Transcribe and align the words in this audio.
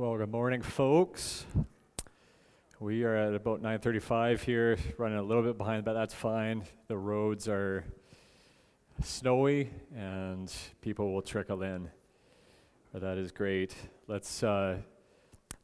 Well, 0.00 0.16
good 0.16 0.32
morning, 0.32 0.62
folks. 0.62 1.44
We 2.78 3.04
are 3.04 3.14
at 3.14 3.34
about 3.34 3.60
9:35 3.60 4.42
here, 4.42 4.78
running 4.96 5.18
a 5.18 5.22
little 5.22 5.42
bit 5.42 5.58
behind, 5.58 5.84
but 5.84 5.92
that's 5.92 6.14
fine. 6.14 6.64
The 6.86 6.96
roads 6.96 7.48
are 7.48 7.84
snowy, 9.02 9.68
and 9.94 10.50
people 10.80 11.12
will 11.12 11.20
trickle 11.20 11.62
in. 11.62 11.90
That 12.94 13.18
is 13.18 13.30
great. 13.30 13.76
Let's 14.06 14.42
uh, 14.42 14.78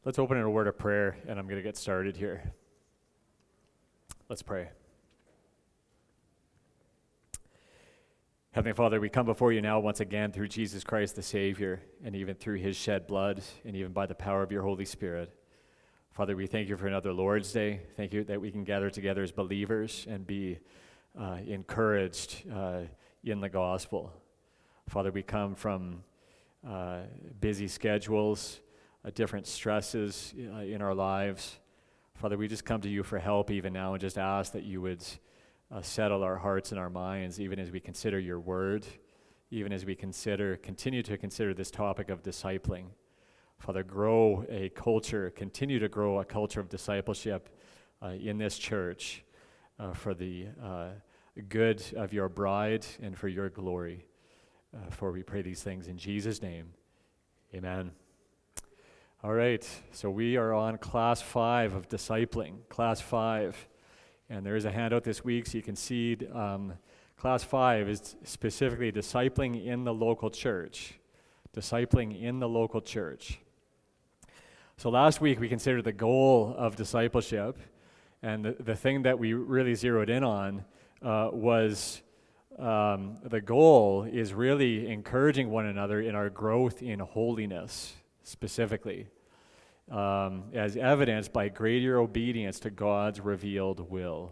let's 0.05 0.19
open 0.19 0.37
in 0.37 0.43
a 0.43 0.51
word 0.51 0.67
of 0.67 0.77
prayer, 0.77 1.17
and 1.27 1.39
I'm 1.39 1.47
going 1.47 1.57
to 1.57 1.67
get 1.67 1.75
started 1.75 2.15
here. 2.15 2.53
Let's 4.29 4.43
pray. 4.43 4.69
Heavenly 8.57 8.73
Father, 8.73 8.99
we 8.99 9.07
come 9.07 9.27
before 9.27 9.53
you 9.53 9.61
now 9.61 9.79
once 9.79 9.99
again 9.99 10.31
through 10.31 10.47
Jesus 10.47 10.83
Christ 10.83 11.15
the 11.15 11.21
Savior, 11.21 11.79
and 12.03 12.15
even 12.15 12.33
through 12.33 12.57
his 12.57 12.75
shed 12.75 13.05
blood, 13.05 13.43
and 13.63 13.75
even 13.75 13.91
by 13.91 14.07
the 14.07 14.15
power 14.15 14.41
of 14.41 14.51
your 14.51 14.63
Holy 14.63 14.83
Spirit. 14.83 15.31
Father, 16.09 16.35
we 16.35 16.47
thank 16.47 16.67
you 16.67 16.75
for 16.75 16.87
another 16.87 17.13
Lord's 17.13 17.51
Day. 17.51 17.81
Thank 17.95 18.13
you 18.13 18.23
that 18.23 18.41
we 18.41 18.49
can 18.49 18.63
gather 18.63 18.89
together 18.89 19.21
as 19.21 19.31
believers 19.31 20.07
and 20.09 20.25
be 20.25 20.57
uh, 21.15 21.37
encouraged 21.45 22.49
uh, 22.51 22.79
in 23.23 23.41
the 23.41 23.49
gospel. 23.49 24.11
Father, 24.89 25.11
we 25.11 25.21
come 25.21 25.53
from 25.53 26.01
uh, 26.67 27.01
busy 27.39 27.67
schedules, 27.67 28.61
uh, 29.05 29.11
different 29.13 29.45
stresses 29.45 30.33
uh, 30.51 30.61
in 30.61 30.81
our 30.81 30.95
lives. 30.95 31.59
Father, 32.15 32.39
we 32.39 32.47
just 32.47 32.65
come 32.65 32.81
to 32.81 32.89
you 32.89 33.03
for 33.03 33.19
help 33.19 33.51
even 33.51 33.71
now 33.71 33.93
and 33.93 34.01
just 34.01 34.17
ask 34.17 34.53
that 34.53 34.63
you 34.63 34.81
would 34.81 35.05
uh, 35.71 35.81
settle 35.81 36.23
our 36.23 36.37
hearts 36.37 36.71
and 36.71 36.79
our 36.79 36.89
minds, 36.89 37.39
even 37.39 37.59
as 37.59 37.71
we 37.71 37.79
consider 37.79 38.19
your 38.19 38.39
word, 38.39 38.85
even 39.51 39.73
as 39.73 39.85
we 39.85 39.95
consider, 39.95 40.57
continue 40.57 41.03
to 41.03 41.17
consider 41.17 41.53
this 41.53 41.71
topic 41.71 42.09
of 42.09 42.23
discipling. 42.23 42.85
Father, 43.59 43.83
grow 43.83 44.45
a 44.49 44.69
culture, 44.69 45.31
continue 45.31 45.79
to 45.79 45.89
grow 45.89 46.19
a 46.19 46.25
culture 46.25 46.59
of 46.59 46.69
discipleship 46.69 47.49
uh, 48.01 48.09
in 48.09 48.37
this 48.37 48.57
church 48.57 49.23
uh, 49.79 49.93
for 49.93 50.13
the 50.13 50.47
uh, 50.63 50.89
good 51.49 51.83
of 51.95 52.13
your 52.13 52.29
bride 52.29 52.85
and 53.01 53.17
for 53.17 53.27
your 53.27 53.49
glory. 53.49 54.05
Uh, 54.75 54.89
for 54.89 55.11
we 55.11 55.23
pray 55.23 55.41
these 55.41 55.63
things 55.63 55.87
in 55.87 55.97
Jesus' 55.97 56.41
name. 56.41 56.67
Amen. 57.53 57.91
All 59.23 59.33
right, 59.33 59.67
so 59.91 60.11
we 60.11 60.37
are 60.37 60.53
on 60.53 60.77
class 60.77 61.21
five 61.21 61.73
of 61.73 61.89
discipling. 61.89 62.57
Class 62.69 63.01
five. 63.01 63.67
And 64.29 64.45
there 64.45 64.55
is 64.55 64.65
a 64.65 64.71
handout 64.71 65.03
this 65.03 65.23
week 65.23 65.45
so 65.45 65.57
you 65.57 65.63
can 65.63 65.75
see 65.75 66.17
um, 66.33 66.73
class 67.15 67.43
five 67.43 67.87
is 67.87 68.15
specifically 68.23 68.91
discipling 68.91 69.65
in 69.65 69.85
the 69.85 69.93
local 69.93 70.29
church. 70.29 70.99
Discipling 71.55 72.21
in 72.21 72.39
the 72.39 72.49
local 72.49 72.81
church. 72.81 73.39
So 74.75 74.89
last 74.89 75.21
week 75.21 75.39
we 75.39 75.47
considered 75.47 75.85
the 75.85 75.93
goal 75.93 76.53
of 76.57 76.75
discipleship, 76.75 77.57
and 78.21 78.45
the, 78.45 78.55
the 78.59 78.75
thing 78.75 79.01
that 79.03 79.17
we 79.17 79.33
really 79.33 79.73
zeroed 79.73 80.09
in 80.09 80.23
on 80.23 80.65
uh, 81.01 81.29
was 81.31 82.01
um, 82.59 83.17
the 83.23 83.41
goal 83.41 84.03
is 84.03 84.33
really 84.33 84.87
encouraging 84.87 85.49
one 85.49 85.65
another 85.65 86.01
in 86.01 86.15
our 86.15 86.29
growth 86.29 86.83
in 86.83 86.99
holiness, 86.99 87.95
specifically 88.23 89.07
um, 89.91 90.45
as 90.53 90.75
evidenced 90.75 91.31
by 91.31 91.49
greater 91.49 91.99
obedience 91.99 92.59
to 92.61 92.69
God's 92.69 93.19
revealed 93.19 93.89
will. 93.89 94.31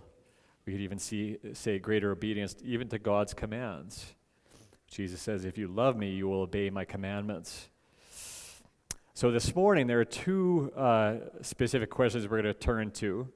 We 0.65 0.73
could 0.73 0.81
even 0.81 0.99
see, 0.99 1.37
say 1.53 1.79
greater 1.79 2.11
obedience 2.11 2.55
even 2.63 2.89
to 2.89 2.99
God's 2.99 3.33
commands. 3.33 4.13
Jesus 4.89 5.21
says, 5.21 5.45
If 5.45 5.57
you 5.57 5.67
love 5.67 5.95
me, 5.95 6.11
you 6.11 6.27
will 6.27 6.41
obey 6.41 6.69
my 6.69 6.85
commandments. 6.85 7.69
So 9.13 9.31
this 9.31 9.55
morning, 9.55 9.87
there 9.87 9.99
are 9.99 10.05
two 10.05 10.73
uh, 10.75 11.15
specific 11.41 11.89
questions 11.89 12.27
we're 12.27 12.41
going 12.41 12.53
to 12.53 12.59
turn 12.59 12.91
to. 12.91 13.27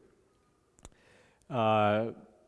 Uh, 1.50 2.08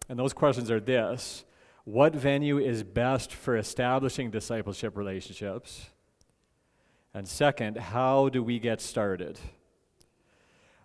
and 0.10 0.20
those 0.20 0.34
questions 0.34 0.70
are 0.70 0.80
this 0.80 1.46
What 1.86 2.14
venue 2.14 2.58
is 2.60 2.84
best 2.84 3.32
for 3.32 3.56
establishing 3.56 4.32
discipleship 4.32 4.98
relationships? 4.98 5.90
And 7.14 7.28
second, 7.28 7.78
how 7.78 8.30
do 8.30 8.42
we 8.42 8.60
get 8.60 8.82
started? 8.82 9.40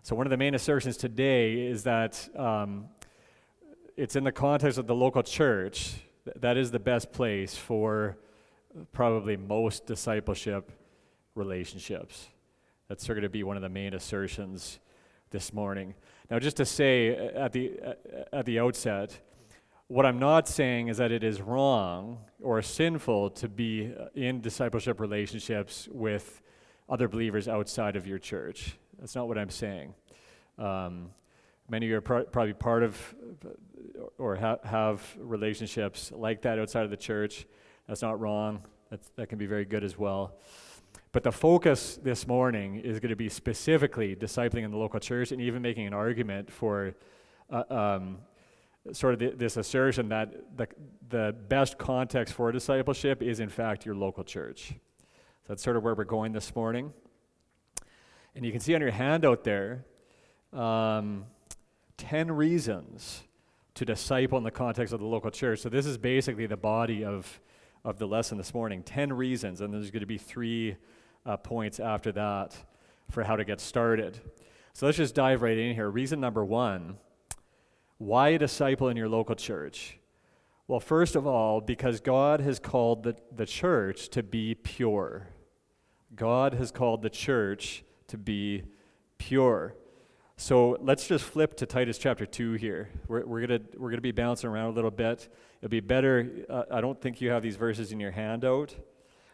So, 0.06 0.14
one 0.14 0.24
of 0.24 0.30
the 0.30 0.36
main 0.36 0.54
assertions 0.54 0.96
today 0.96 1.66
is 1.66 1.82
that 1.82 2.28
um, 2.38 2.86
it's 3.96 4.14
in 4.14 4.22
the 4.22 4.30
context 4.30 4.78
of 4.78 4.86
the 4.86 4.94
local 4.94 5.24
church 5.24 5.94
that 6.36 6.56
is 6.56 6.70
the 6.70 6.78
best 6.78 7.10
place 7.10 7.56
for 7.56 8.16
probably 8.92 9.36
most 9.36 9.84
discipleship 9.84 10.70
relationships. 11.34 12.28
That's 12.86 13.04
going 13.04 13.22
to 13.22 13.28
be 13.28 13.42
one 13.42 13.56
of 13.56 13.62
the 13.62 13.68
main 13.68 13.94
assertions 13.94 14.78
this 15.30 15.52
morning. 15.52 15.92
Now, 16.30 16.38
just 16.38 16.58
to 16.58 16.64
say 16.64 17.16
uh, 17.16 17.46
at 17.46 17.52
the, 17.52 17.72
uh, 17.84 17.88
uh, 17.88 17.94
at 18.32 18.46
the 18.46 18.60
outset, 18.60 19.18
what 19.88 20.06
I'm 20.06 20.20
not 20.20 20.46
saying 20.46 20.86
is 20.86 20.98
that 20.98 21.10
it 21.10 21.24
is 21.24 21.42
wrong 21.42 22.18
or 22.40 22.62
sinful 22.62 23.30
to 23.30 23.48
be 23.48 23.92
in 24.14 24.40
discipleship 24.40 25.00
relationships 25.00 25.88
with 25.90 26.42
other 26.88 27.08
believers 27.08 27.48
outside 27.48 27.96
of 27.96 28.06
your 28.06 28.20
church. 28.20 28.76
That's 28.98 29.14
not 29.14 29.28
what 29.28 29.38
I'm 29.38 29.50
saying. 29.50 29.94
Um, 30.58 31.10
many 31.68 31.86
of 31.86 31.90
you 31.90 31.96
are 31.98 32.00
pro- 32.00 32.24
probably 32.24 32.54
part 32.54 32.82
of 32.82 33.14
or 34.18 34.36
ha- 34.36 34.58
have 34.64 35.02
relationships 35.18 36.12
like 36.14 36.42
that 36.42 36.58
outside 36.58 36.84
of 36.84 36.90
the 36.90 36.96
church. 36.96 37.46
That's 37.86 38.02
not 38.02 38.20
wrong. 38.20 38.62
That's, 38.90 39.10
that 39.16 39.28
can 39.28 39.38
be 39.38 39.46
very 39.46 39.64
good 39.64 39.84
as 39.84 39.98
well. 39.98 40.38
But 41.12 41.22
the 41.22 41.32
focus 41.32 41.98
this 42.02 42.26
morning 42.26 42.76
is 42.76 43.00
going 43.00 43.10
to 43.10 43.16
be 43.16 43.28
specifically 43.28 44.14
discipling 44.14 44.64
in 44.64 44.70
the 44.70 44.76
local 44.76 45.00
church 45.00 45.32
and 45.32 45.40
even 45.40 45.62
making 45.62 45.86
an 45.86 45.94
argument 45.94 46.50
for 46.50 46.94
uh, 47.50 47.62
um, 47.70 48.18
sort 48.92 49.14
of 49.14 49.18
the, 49.18 49.30
this 49.30 49.56
assertion 49.56 50.08
that 50.08 50.56
the, 50.56 50.68
the 51.08 51.34
best 51.48 51.78
context 51.78 52.34
for 52.34 52.52
discipleship 52.52 53.22
is, 53.22 53.40
in 53.40 53.48
fact, 53.48 53.84
your 53.84 53.94
local 53.94 54.24
church. 54.24 54.68
So 54.68 55.48
that's 55.48 55.62
sort 55.62 55.76
of 55.76 55.82
where 55.82 55.94
we're 55.94 56.04
going 56.04 56.32
this 56.32 56.54
morning. 56.54 56.92
And 58.36 58.44
you 58.44 58.52
can 58.52 58.60
see 58.60 58.74
on 58.74 58.82
your 58.82 58.90
handout 58.90 59.44
there 59.44 59.86
um, 60.52 61.24
10 61.96 62.30
reasons 62.30 63.24
to 63.74 63.86
disciple 63.86 64.36
in 64.36 64.44
the 64.44 64.50
context 64.50 64.92
of 64.92 65.00
the 65.00 65.06
local 65.06 65.30
church. 65.30 65.60
So, 65.60 65.70
this 65.70 65.86
is 65.86 65.96
basically 65.96 66.46
the 66.46 66.56
body 66.56 67.02
of, 67.02 67.40
of 67.82 67.98
the 67.98 68.06
lesson 68.06 68.36
this 68.36 68.52
morning 68.52 68.82
10 68.82 69.14
reasons, 69.14 69.62
and 69.62 69.72
there's 69.72 69.90
going 69.90 70.00
to 70.00 70.06
be 70.06 70.18
three 70.18 70.76
uh, 71.24 71.38
points 71.38 71.80
after 71.80 72.12
that 72.12 72.54
for 73.10 73.24
how 73.24 73.36
to 73.36 73.44
get 73.44 73.58
started. 73.58 74.20
So, 74.74 74.84
let's 74.84 74.98
just 74.98 75.14
dive 75.14 75.40
right 75.40 75.56
in 75.56 75.74
here. 75.74 75.88
Reason 75.88 76.20
number 76.20 76.44
one 76.44 76.98
why 77.96 78.36
disciple 78.36 78.90
in 78.90 78.98
your 78.98 79.08
local 79.08 79.34
church? 79.34 79.98
Well, 80.68 80.80
first 80.80 81.16
of 81.16 81.26
all, 81.26 81.62
because 81.62 82.00
God 82.00 82.40
has 82.40 82.58
called 82.58 83.04
the, 83.04 83.16
the 83.34 83.46
church 83.46 84.10
to 84.10 84.22
be 84.22 84.54
pure. 84.54 85.28
God 86.14 86.52
has 86.52 86.70
called 86.70 87.00
the 87.00 87.08
church 87.08 87.82
to 88.08 88.18
be 88.18 88.62
pure. 89.18 89.74
So 90.36 90.76
let's 90.80 91.06
just 91.06 91.24
flip 91.24 91.56
to 91.56 91.66
Titus 91.66 91.98
chapter 91.98 92.26
2 92.26 92.54
here. 92.54 92.90
We're, 93.08 93.24
we're 93.24 93.46
going 93.46 93.66
we're 93.76 93.90
gonna 93.90 94.02
be 94.02 94.12
bouncing 94.12 94.50
around 94.50 94.66
a 94.66 94.72
little 94.72 94.90
bit. 94.90 95.28
It'll 95.60 95.70
be 95.70 95.80
better. 95.80 96.30
Uh, 96.48 96.64
I 96.70 96.80
don't 96.80 97.00
think 97.00 97.20
you 97.20 97.30
have 97.30 97.42
these 97.42 97.56
verses 97.56 97.92
in 97.92 98.00
your 98.00 98.10
handout. 98.10 98.74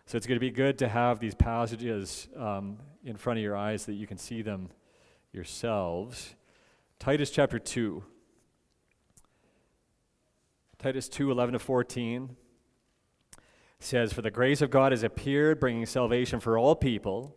So 0.07 0.17
it's 0.17 0.27
going 0.27 0.37
to 0.37 0.41
be 0.41 0.51
good 0.51 0.79
to 0.79 0.89
have 0.89 1.21
these 1.21 1.35
passages 1.35 2.29
um, 2.37 2.79
in 3.05 3.17
front 3.17 3.39
of 3.39 3.43
your 3.43 3.57
eyes 3.57 3.87
that 3.87 3.95
you 3.95 4.07
can 4.07 4.19
see 4.19 4.43
them 4.43 4.69
yourselves. 5.33 6.35
Titus 6.99 7.31
chapter 7.31 7.59
2. 7.59 8.03
Titus 10.79 11.09
2 11.09 11.31
11 11.31 11.53
to 11.53 11.59
14 11.59 12.37
says, 13.79 14.13
For 14.13 14.23
the 14.23 14.31
grace 14.31 14.61
of 14.61 14.71
God 14.71 14.93
has 14.93 15.03
appeared, 15.03 15.61
bringing 15.61 15.87
salvation 15.87 16.41
for 16.41 16.59
all 16.59 16.75
people, 16.75 17.37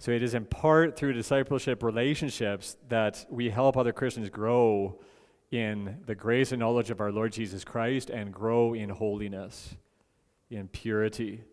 So 0.00 0.12
it 0.12 0.22
is 0.22 0.32
in 0.32 0.46
part 0.46 0.96
through 0.96 1.12
discipleship 1.12 1.82
relationships 1.82 2.78
that 2.88 3.26
we 3.28 3.50
help 3.50 3.76
other 3.76 3.92
Christians 3.92 4.30
grow 4.30 4.98
in 5.50 5.98
the 6.06 6.14
grace 6.14 6.52
and 6.52 6.60
knowledge 6.60 6.90
of 6.90 7.02
our 7.02 7.12
Lord 7.12 7.34
Jesus 7.34 7.64
Christ 7.64 8.08
and 8.08 8.32
grow 8.32 8.72
in 8.72 8.88
holiness, 8.88 9.76
in 10.48 10.68
purity. 10.68 11.44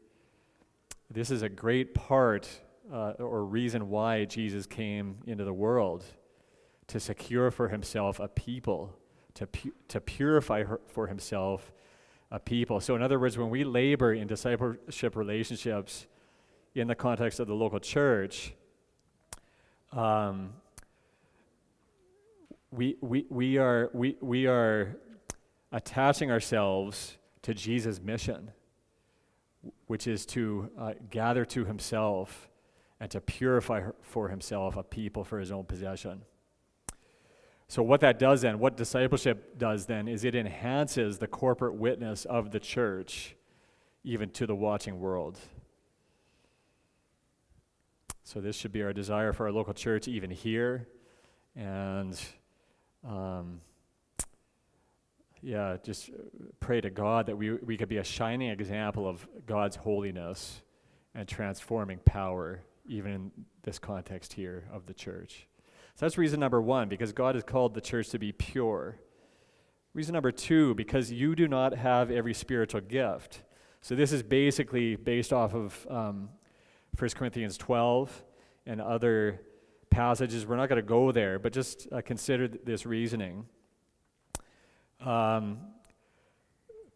This 1.11 1.29
is 1.29 1.41
a 1.41 1.49
great 1.49 1.93
part 1.93 2.47
uh, 2.89 3.15
or 3.19 3.43
reason 3.43 3.89
why 3.89 4.23
Jesus 4.23 4.65
came 4.65 5.17
into 5.27 5.43
the 5.43 5.51
world 5.51 6.05
to 6.87 7.01
secure 7.01 7.51
for 7.51 7.67
himself 7.67 8.17
a 8.21 8.29
people, 8.29 8.97
to, 9.33 9.45
pu- 9.45 9.73
to 9.89 9.99
purify 9.99 10.63
her- 10.63 10.79
for 10.87 11.07
himself 11.07 11.73
a 12.31 12.39
people. 12.39 12.79
So, 12.79 12.95
in 12.95 13.01
other 13.01 13.19
words, 13.19 13.37
when 13.37 13.49
we 13.49 13.65
labor 13.65 14.13
in 14.13 14.25
discipleship 14.25 15.17
relationships 15.17 16.07
in 16.77 16.87
the 16.87 16.95
context 16.95 17.39
of 17.39 17.47
the 17.47 17.53
local 17.53 17.79
church, 17.79 18.53
um, 19.91 20.53
we, 22.71 22.97
we, 23.01 23.25
we, 23.29 23.57
are, 23.57 23.89
we, 23.93 24.15
we 24.21 24.45
are 24.45 24.95
attaching 25.71 26.31
ourselves 26.31 27.17
to 27.41 27.53
Jesus' 27.53 27.99
mission, 27.99 28.51
which 29.87 30.05
is 30.05 30.25
to 30.27 30.69
uh, 30.77 30.93
gather 31.09 31.45
to 31.45 31.65
himself 31.65 32.49
and 32.99 33.09
to 33.11 33.21
purify 33.21 33.83
for 34.01 34.29
himself 34.29 34.75
a 34.77 34.83
people 34.83 35.23
for 35.23 35.39
his 35.39 35.51
own 35.51 35.65
possession. 35.65 36.21
So, 37.69 37.83
what 37.83 37.99
that 38.01 38.17
does 38.17 38.41
then, 38.41 38.59
what 38.59 38.77
discipleship 38.77 39.57
does 39.57 39.87
then, 39.87 40.07
is 40.07 40.23
it 40.23 40.35
enhances 40.35 41.17
the 41.17 41.27
corporate 41.27 41.75
witness 41.75 42.23
of 42.25 42.51
the 42.51 42.59
church 42.59 43.35
even 44.03 44.29
to 44.29 44.47
the 44.47 44.55
watching 44.55 44.99
world. 44.99 45.37
So, 48.27 48.41
this 48.41 48.57
should 48.57 48.73
be 48.73 48.83
our 48.83 48.91
desire 48.91 49.31
for 49.31 49.45
our 49.45 49.53
local 49.53 49.73
church, 49.73 50.05
even 50.09 50.29
here. 50.29 50.85
And, 51.55 52.19
um, 53.07 53.61
yeah, 55.41 55.77
just 55.81 56.09
pray 56.59 56.81
to 56.81 56.89
God 56.89 57.27
that 57.27 57.37
we, 57.37 57.53
we 57.53 57.77
could 57.77 57.87
be 57.87 57.99
a 57.99 58.03
shining 58.03 58.49
example 58.49 59.07
of 59.07 59.25
God's 59.45 59.77
holiness 59.77 60.61
and 61.15 61.25
transforming 61.25 61.99
power, 61.99 62.63
even 62.85 63.11
in 63.13 63.31
this 63.63 63.79
context 63.79 64.33
here 64.33 64.67
of 64.73 64.87
the 64.87 64.93
church. 64.93 65.47
So 65.95 66.05
that's 66.05 66.17
reason 66.17 66.41
number 66.41 66.61
one, 66.61 66.89
because 66.89 67.13
God 67.13 67.35
has 67.35 67.45
called 67.45 67.75
the 67.75 67.81
church 67.81 68.09
to 68.09 68.19
be 68.19 68.33
pure. 68.33 68.97
Reason 69.93 70.11
number 70.11 70.33
two, 70.33 70.75
because 70.75 71.13
you 71.13 71.33
do 71.33 71.47
not 71.47 71.75
have 71.75 72.11
every 72.11 72.33
spiritual 72.33 72.81
gift. 72.81 73.43
So 73.79 73.95
this 73.95 74.11
is 74.11 74.21
basically 74.21 74.97
based 74.97 75.31
off 75.31 75.53
of 75.53 75.87
um, 75.89 76.27
1 76.97 77.09
Corinthians 77.11 77.57
12 77.57 78.23
and 78.65 78.81
other 78.81 79.41
passages. 79.91 80.47
We're 80.47 80.55
not 80.55 80.67
going 80.67 80.81
to 80.81 80.87
go 80.87 81.11
there, 81.11 81.37
but 81.37 81.53
just 81.53 81.87
uh, 81.91 82.01
consider 82.01 82.47
this 82.47 82.87
reasoning. 82.87 83.45
Um, 84.99 85.59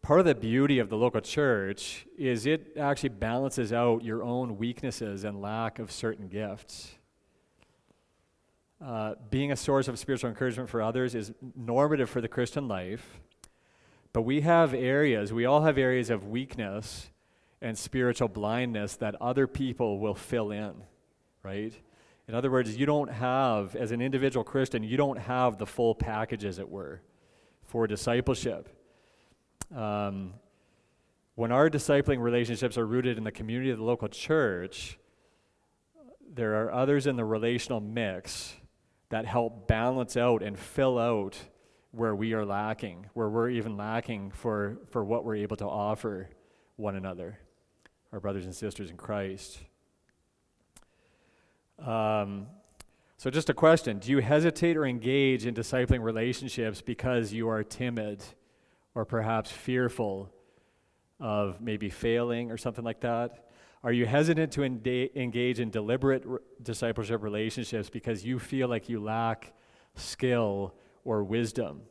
part 0.02 0.18
of 0.18 0.26
the 0.26 0.34
beauty 0.34 0.80
of 0.80 0.88
the 0.88 0.96
local 0.96 1.20
church 1.20 2.06
is 2.18 2.46
it 2.46 2.76
actually 2.76 3.10
balances 3.10 3.72
out 3.72 4.02
your 4.02 4.24
own 4.24 4.58
weaknesses 4.58 5.22
and 5.22 5.40
lack 5.40 5.78
of 5.78 5.92
certain 5.92 6.26
gifts. 6.26 6.96
Uh, 8.84 9.14
being 9.30 9.52
a 9.52 9.56
source 9.56 9.86
of 9.86 9.96
spiritual 10.00 10.28
encouragement 10.28 10.68
for 10.68 10.82
others 10.82 11.14
is 11.14 11.30
normative 11.54 12.10
for 12.10 12.20
the 12.20 12.26
Christian 12.26 12.66
life. 12.66 13.20
But 14.12 14.22
we 14.22 14.40
have 14.40 14.74
areas, 14.74 15.32
we 15.32 15.44
all 15.44 15.62
have 15.62 15.78
areas 15.78 16.10
of 16.10 16.26
weakness 16.26 17.10
and 17.62 17.78
spiritual 17.78 18.28
blindness 18.28 18.96
that 18.96 19.14
other 19.20 19.46
people 19.46 19.98
will 19.98 20.14
fill 20.14 20.50
in, 20.50 20.74
right? 21.42 21.72
In 22.28 22.34
other 22.34 22.50
words, 22.50 22.76
you 22.76 22.86
don't 22.86 23.10
have, 23.10 23.74
as 23.76 23.92
an 23.92 24.00
individual 24.00 24.44
Christian, 24.44 24.82
you 24.82 24.96
don't 24.96 25.18
have 25.18 25.58
the 25.58 25.66
full 25.66 25.94
package, 25.94 26.44
as 26.44 26.58
it 26.58 26.68
were, 26.68 27.00
for 27.62 27.86
discipleship. 27.86 28.68
Um, 29.74 30.34
when 31.34 31.50
our 31.50 31.70
discipling 31.70 32.20
relationships 32.20 32.76
are 32.76 32.86
rooted 32.86 33.16
in 33.16 33.24
the 33.24 33.32
community 33.32 33.70
of 33.70 33.78
the 33.78 33.84
local 33.84 34.08
church, 34.08 34.98
there 36.34 36.62
are 36.62 36.72
others 36.72 37.06
in 37.06 37.16
the 37.16 37.24
relational 37.24 37.80
mix 37.80 38.54
that 39.08 39.24
help 39.24 39.68
balance 39.68 40.16
out 40.16 40.42
and 40.42 40.58
fill 40.58 40.98
out 40.98 41.36
where 41.90 42.14
we 42.14 42.32
are 42.32 42.44
lacking, 42.44 43.06
where 43.12 43.28
we're 43.28 43.50
even 43.50 43.76
lacking 43.76 44.30
for, 44.30 44.78
for 44.90 45.04
what 45.04 45.24
we're 45.24 45.36
able 45.36 45.56
to 45.56 45.66
offer 45.66 46.28
one 46.76 46.96
another, 46.96 47.38
our 48.12 48.20
brothers 48.20 48.44
and 48.44 48.54
sisters 48.54 48.90
in 48.90 48.96
Christ. 48.96 49.58
Um, 51.78 52.46
so, 53.16 53.30
just 53.30 53.50
a 53.50 53.54
question 53.54 53.98
Do 53.98 54.10
you 54.10 54.18
hesitate 54.18 54.76
or 54.76 54.84
engage 54.84 55.46
in 55.46 55.54
discipling 55.54 56.02
relationships 56.02 56.82
because 56.82 57.32
you 57.32 57.48
are 57.48 57.62
timid 57.62 58.22
or 58.94 59.04
perhaps 59.04 59.50
fearful 59.50 60.30
of 61.18 61.60
maybe 61.60 61.88
failing 61.88 62.50
or 62.50 62.56
something 62.56 62.84
like 62.84 63.00
that? 63.00 63.48
Are 63.84 63.92
you 63.92 64.06
hesitant 64.06 64.52
to 64.52 64.62
engage 64.62 65.58
in 65.58 65.70
deliberate 65.70 66.24
re- 66.24 66.38
discipleship 66.62 67.22
relationships 67.22 67.90
because 67.90 68.24
you 68.24 68.38
feel 68.38 68.68
like 68.68 68.88
you 68.88 69.00
lack 69.00 69.52
skill 69.96 70.74
or 71.04 71.24
wisdom 71.24 71.82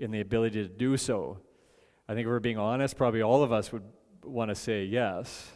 in 0.00 0.10
the 0.10 0.20
ability 0.20 0.62
to 0.62 0.68
do 0.68 0.96
so? 0.96 1.38
I 2.08 2.14
think 2.14 2.26
if 2.26 2.30
we're 2.30 2.40
being 2.40 2.58
honest, 2.58 2.96
probably 2.96 3.22
all 3.22 3.44
of 3.44 3.52
us 3.52 3.72
would 3.72 3.84
want 4.24 4.50
to 4.50 4.54
say 4.54 4.84
yes, 4.84 5.50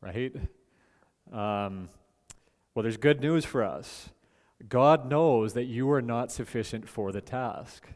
right? 0.00 0.34
Um, 1.32 1.88
well, 2.74 2.82
there's 2.82 2.96
good 2.96 3.20
news 3.20 3.44
for 3.44 3.62
us. 3.62 4.10
God 4.68 5.08
knows 5.08 5.54
that 5.54 5.64
you 5.64 5.90
are 5.90 6.02
not 6.02 6.32
sufficient 6.32 6.88
for 6.88 7.12
the 7.12 7.20
task. 7.20 7.88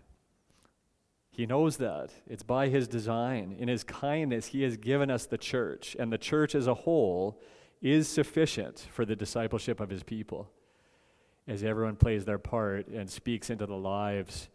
He 1.30 1.46
knows 1.46 1.76
that. 1.76 2.10
It's 2.26 2.42
by 2.42 2.68
His 2.68 2.88
design. 2.88 3.54
In 3.58 3.68
His 3.68 3.84
kindness, 3.84 4.46
He 4.48 4.62
has 4.62 4.76
given 4.76 5.10
us 5.10 5.26
the 5.26 5.38
church, 5.38 5.96
and 5.98 6.12
the 6.12 6.18
church 6.18 6.54
as 6.54 6.66
a 6.66 6.74
whole 6.74 7.40
is 7.80 8.08
sufficient 8.08 8.86
for 8.92 9.04
the 9.04 9.16
discipleship 9.16 9.80
of 9.80 9.90
His 9.90 10.02
people 10.02 10.50
as 11.48 11.64
everyone 11.64 11.96
plays 11.96 12.26
their 12.26 12.38
part 12.38 12.86
and 12.88 13.08
speaks 13.08 13.48
into 13.48 13.66
the 13.66 13.76
lives 13.76 14.48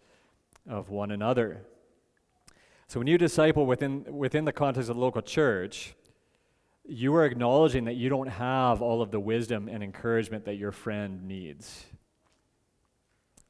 of 0.70 0.90
one 0.90 1.10
another. 1.10 1.66
So 2.94 3.00
when 3.00 3.08
you 3.08 3.18
disciple 3.18 3.66
within, 3.66 4.06
within 4.08 4.46
the 4.46 4.54
context 4.54 4.88
of 4.88 4.98
the 4.98 5.02
local 5.02 5.24
church, 5.24 5.96
you 6.86 7.16
are 7.16 7.26
acknowledging 7.26 7.86
that 7.86 7.96
you 7.96 8.08
don't 8.08 8.28
have 8.28 8.84
all 8.84 9.02
of 9.02 9.10
the 9.10 9.20
wisdom 9.20 9.68
and 9.68 9.82
encouragement 9.82 10.46
that 10.46 10.58
your 10.58 10.72
friend 10.72 11.28
needs. 11.28 11.86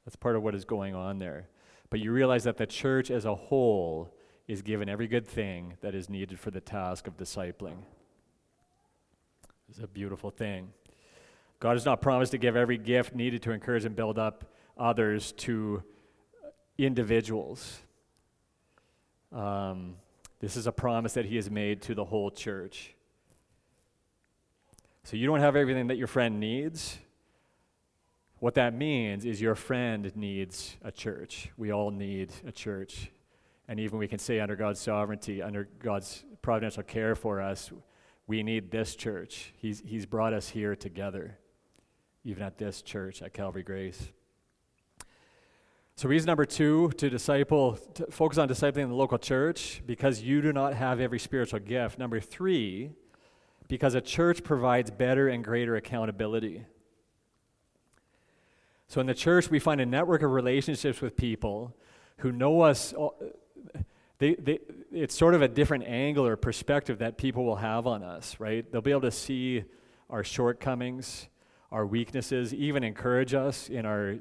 That's 0.05 0.15
part 0.15 0.37
of 0.37 0.43
what 0.43 0.55
is 0.55 0.63
going 0.63 0.95
on 0.95 1.19
there 1.19 1.49
but 1.93 1.99
you 1.99 2.11
realize 2.11 2.43
that 2.43 2.57
the 2.57 2.65
church 2.65 3.11
as 3.11 3.25
a 3.25 3.35
whole 3.35 4.15
is 4.47 4.63
given 4.63 4.89
every 4.89 5.07
good 5.07 5.27
thing 5.27 5.75
that 5.81 5.93
is 5.93 6.09
needed 6.09 6.39
for 6.39 6.49
the 6.49 6.59
task 6.59 7.05
of 7.05 7.15
discipling. 7.17 7.83
It's 9.69 9.77
a 9.77 9.85
beautiful 9.85 10.31
thing. 10.31 10.69
God 11.59 11.73
has 11.73 11.85
not 11.85 12.01
promised 12.01 12.31
to 12.31 12.39
give 12.39 12.55
every 12.55 12.79
gift 12.79 13.13
needed 13.13 13.43
to 13.43 13.51
encourage 13.51 13.85
and 13.85 13.95
build 13.95 14.17
up 14.17 14.43
others 14.75 15.33
to 15.33 15.83
individuals. 16.79 17.83
Um, 19.33 19.95
this 20.39 20.55
is 20.55 20.67
a 20.67 20.71
promise 20.71 21.13
that 21.13 21.25
He 21.25 21.35
has 21.37 21.49
made 21.49 21.81
to 21.83 21.95
the 21.95 22.05
whole 22.05 22.29
church. 22.29 22.93
So 25.03 25.17
you 25.17 25.27
don't 25.27 25.39
have 25.39 25.55
everything 25.55 25.87
that 25.87 25.97
your 25.97 26.07
friend 26.07 26.39
needs, 26.39 26.99
what 28.43 28.55
that 28.55 28.73
means 28.73 29.23
is 29.23 29.39
your 29.39 29.55
friend 29.55 30.11
needs 30.17 30.75
a 30.83 30.91
church. 30.91 31.49
We 31.55 31.71
all 31.71 31.91
need 31.91 32.33
a 32.45 32.51
church. 32.51 33.09
And 33.69 33.79
even 33.79 33.97
we 33.97 34.09
can 34.09 34.19
say, 34.19 34.41
under 34.41 34.57
God's 34.57 34.81
sovereignty, 34.81 35.41
under 35.41 35.69
God's 35.79 36.25
providential 36.41 36.83
care 36.83 37.15
for 37.15 37.39
us, 37.39 37.71
we 38.27 38.43
need 38.43 38.69
this 38.69 38.97
church. 38.97 39.53
He's, 39.55 39.81
he's 39.85 40.05
brought 40.05 40.33
us 40.33 40.49
here 40.49 40.75
together, 40.75 41.37
even 42.25 42.43
at 42.43 42.57
this 42.57 42.81
church 42.81 43.21
at 43.21 43.33
Calvary 43.33 43.63
Grace. 43.63 44.11
So, 45.95 46.09
reason 46.09 46.25
number 46.25 46.45
two 46.45 46.89
to 46.97 47.09
disciple, 47.09 47.75
to 47.93 48.07
focus 48.07 48.39
on 48.39 48.49
discipling 48.49 48.87
the 48.87 48.95
local 48.95 49.19
church, 49.19 49.83
because 49.85 50.21
you 50.21 50.41
do 50.41 50.51
not 50.51 50.73
have 50.73 50.99
every 50.99 51.19
spiritual 51.19 51.59
gift. 51.59 51.99
Number 51.99 52.19
three, 52.19 52.91
because 53.67 53.93
a 53.93 54.01
church 54.01 54.43
provides 54.43 54.89
better 54.89 55.27
and 55.27 55.43
greater 55.43 55.75
accountability. 55.75 56.65
So 58.87 59.01
in 59.01 59.07
the 59.07 59.13
church, 59.13 59.49
we 59.49 59.59
find 59.59 59.81
a 59.81 59.85
network 59.85 60.23
of 60.23 60.31
relationships 60.31 60.99
with 60.99 61.15
people 61.15 61.75
who 62.17 62.31
know 62.31 62.61
us. 62.61 62.93
They, 64.17 64.35
they, 64.35 64.59
it's 64.91 65.15
sort 65.15 65.35
of 65.35 65.41
a 65.41 65.47
different 65.47 65.85
angle 65.85 66.25
or 66.25 66.35
perspective 66.35 66.99
that 66.99 67.17
people 67.17 67.45
will 67.45 67.55
have 67.57 67.87
on 67.87 68.03
us, 68.03 68.39
right? 68.39 68.69
They'll 68.71 68.81
be 68.81 68.91
able 68.91 69.01
to 69.01 69.11
see 69.11 69.63
our 70.09 70.23
shortcomings, 70.23 71.27
our 71.71 71.85
weaknesses, 71.85 72.53
even 72.53 72.83
encourage 72.83 73.33
us 73.33 73.69
in 73.69 73.85
our, 73.85 74.17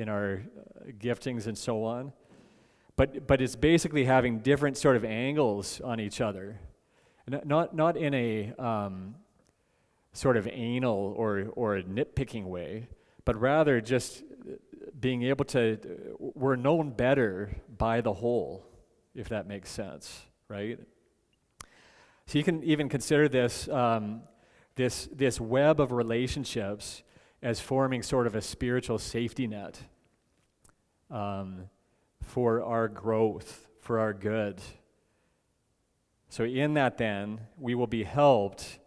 in 0.00 0.08
our 0.08 0.42
uh, 0.80 0.90
giftings 0.98 1.46
and 1.46 1.56
so 1.56 1.84
on. 1.84 2.12
But, 2.96 3.26
but 3.26 3.40
it's 3.40 3.56
basically 3.56 4.04
having 4.04 4.40
different 4.40 4.76
sort 4.76 4.96
of 4.96 5.04
angles 5.04 5.80
on 5.82 6.00
each 6.00 6.20
other. 6.20 6.58
Not, 7.44 7.74
not 7.74 7.96
in 7.96 8.12
a 8.14 8.52
um, 8.58 9.14
sort 10.12 10.36
of 10.36 10.48
anal 10.50 11.14
or, 11.16 11.46
or 11.54 11.76
a 11.76 11.82
nitpicking 11.82 12.44
way, 12.44 12.88
but 13.24 13.40
rather 13.40 13.80
just 13.80 14.24
being 14.98 15.22
able 15.22 15.44
to, 15.46 15.78
we're 16.18 16.56
known 16.56 16.90
better 16.90 17.54
by 17.78 18.00
the 18.00 18.12
whole, 18.12 18.66
if 19.14 19.28
that 19.28 19.46
makes 19.46 19.70
sense, 19.70 20.22
right? 20.48 20.78
So 22.26 22.38
you 22.38 22.44
can 22.44 22.62
even 22.64 22.88
consider 22.88 23.28
this 23.28 23.68
um, 23.68 24.22
this, 24.80 25.08
this 25.12 25.40
web 25.40 25.80
of 25.80 25.92
relationships 25.92 27.02
as 27.42 27.60
forming 27.60 28.02
sort 28.02 28.26
of 28.26 28.34
a 28.34 28.40
spiritual 28.40 28.98
safety 28.98 29.46
net 29.46 29.82
um, 31.10 31.68
for 32.22 32.62
our 32.62 32.88
growth, 32.88 33.66
for 33.80 33.98
our 33.98 34.12
good. 34.12 34.60
So, 36.28 36.44
in 36.44 36.74
that, 36.74 36.98
then, 36.98 37.40
we 37.58 37.74
will 37.74 37.86
be 37.86 38.04
helped 38.04 38.78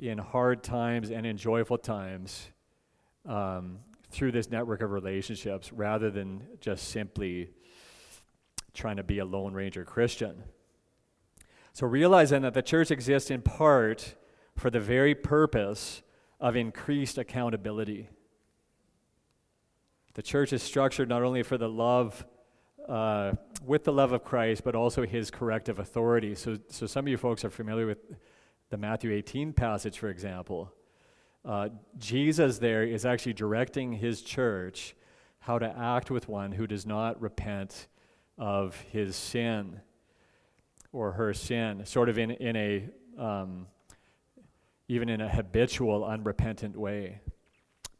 in 0.00 0.18
hard 0.18 0.62
times 0.62 1.10
and 1.10 1.24
in 1.24 1.36
joyful 1.36 1.78
times 1.78 2.48
um, 3.24 3.78
through 4.10 4.32
this 4.32 4.50
network 4.50 4.82
of 4.82 4.90
relationships 4.90 5.72
rather 5.72 6.10
than 6.10 6.42
just 6.60 6.88
simply 6.88 7.50
trying 8.74 8.96
to 8.96 9.02
be 9.02 9.20
a 9.20 9.24
Lone 9.24 9.54
Ranger 9.54 9.84
Christian. 9.84 10.42
So, 11.72 11.86
realizing 11.86 12.42
that 12.42 12.54
the 12.54 12.62
church 12.62 12.90
exists 12.90 13.30
in 13.30 13.42
part 13.42 14.16
for 14.56 14.70
the 14.70 14.80
very 14.80 15.14
purpose 15.14 16.02
of 16.40 16.56
increased 16.56 17.18
accountability. 17.18 18.08
The 20.16 20.22
church 20.22 20.54
is 20.54 20.62
structured 20.62 21.10
not 21.10 21.22
only 21.22 21.42
for 21.42 21.58
the 21.58 21.68
love, 21.68 22.24
uh, 22.88 23.32
with 23.62 23.84
the 23.84 23.92
love 23.92 24.12
of 24.12 24.24
Christ, 24.24 24.64
but 24.64 24.74
also 24.74 25.04
his 25.04 25.30
corrective 25.30 25.78
authority. 25.78 26.34
So, 26.34 26.56
so 26.70 26.86
some 26.86 27.04
of 27.04 27.08
you 27.08 27.18
folks 27.18 27.44
are 27.44 27.50
familiar 27.50 27.86
with 27.86 27.98
the 28.70 28.78
Matthew 28.78 29.12
18 29.12 29.52
passage, 29.52 29.98
for 29.98 30.08
example. 30.08 30.72
Uh, 31.44 31.68
Jesus 31.98 32.56
there 32.56 32.82
is 32.82 33.04
actually 33.04 33.34
directing 33.34 33.92
his 33.92 34.22
church 34.22 34.96
how 35.40 35.58
to 35.58 35.66
act 35.78 36.10
with 36.10 36.30
one 36.30 36.50
who 36.50 36.66
does 36.66 36.86
not 36.86 37.20
repent 37.20 37.86
of 38.38 38.80
his 38.90 39.16
sin 39.16 39.82
or 40.92 41.12
her 41.12 41.34
sin, 41.34 41.84
sort 41.84 42.08
of 42.08 42.16
in, 42.16 42.30
in 42.30 42.56
a 42.56 42.88
um, 43.22 43.66
even 44.88 45.10
in 45.10 45.20
a 45.20 45.28
habitual, 45.28 46.06
unrepentant 46.06 46.74
way. 46.74 47.20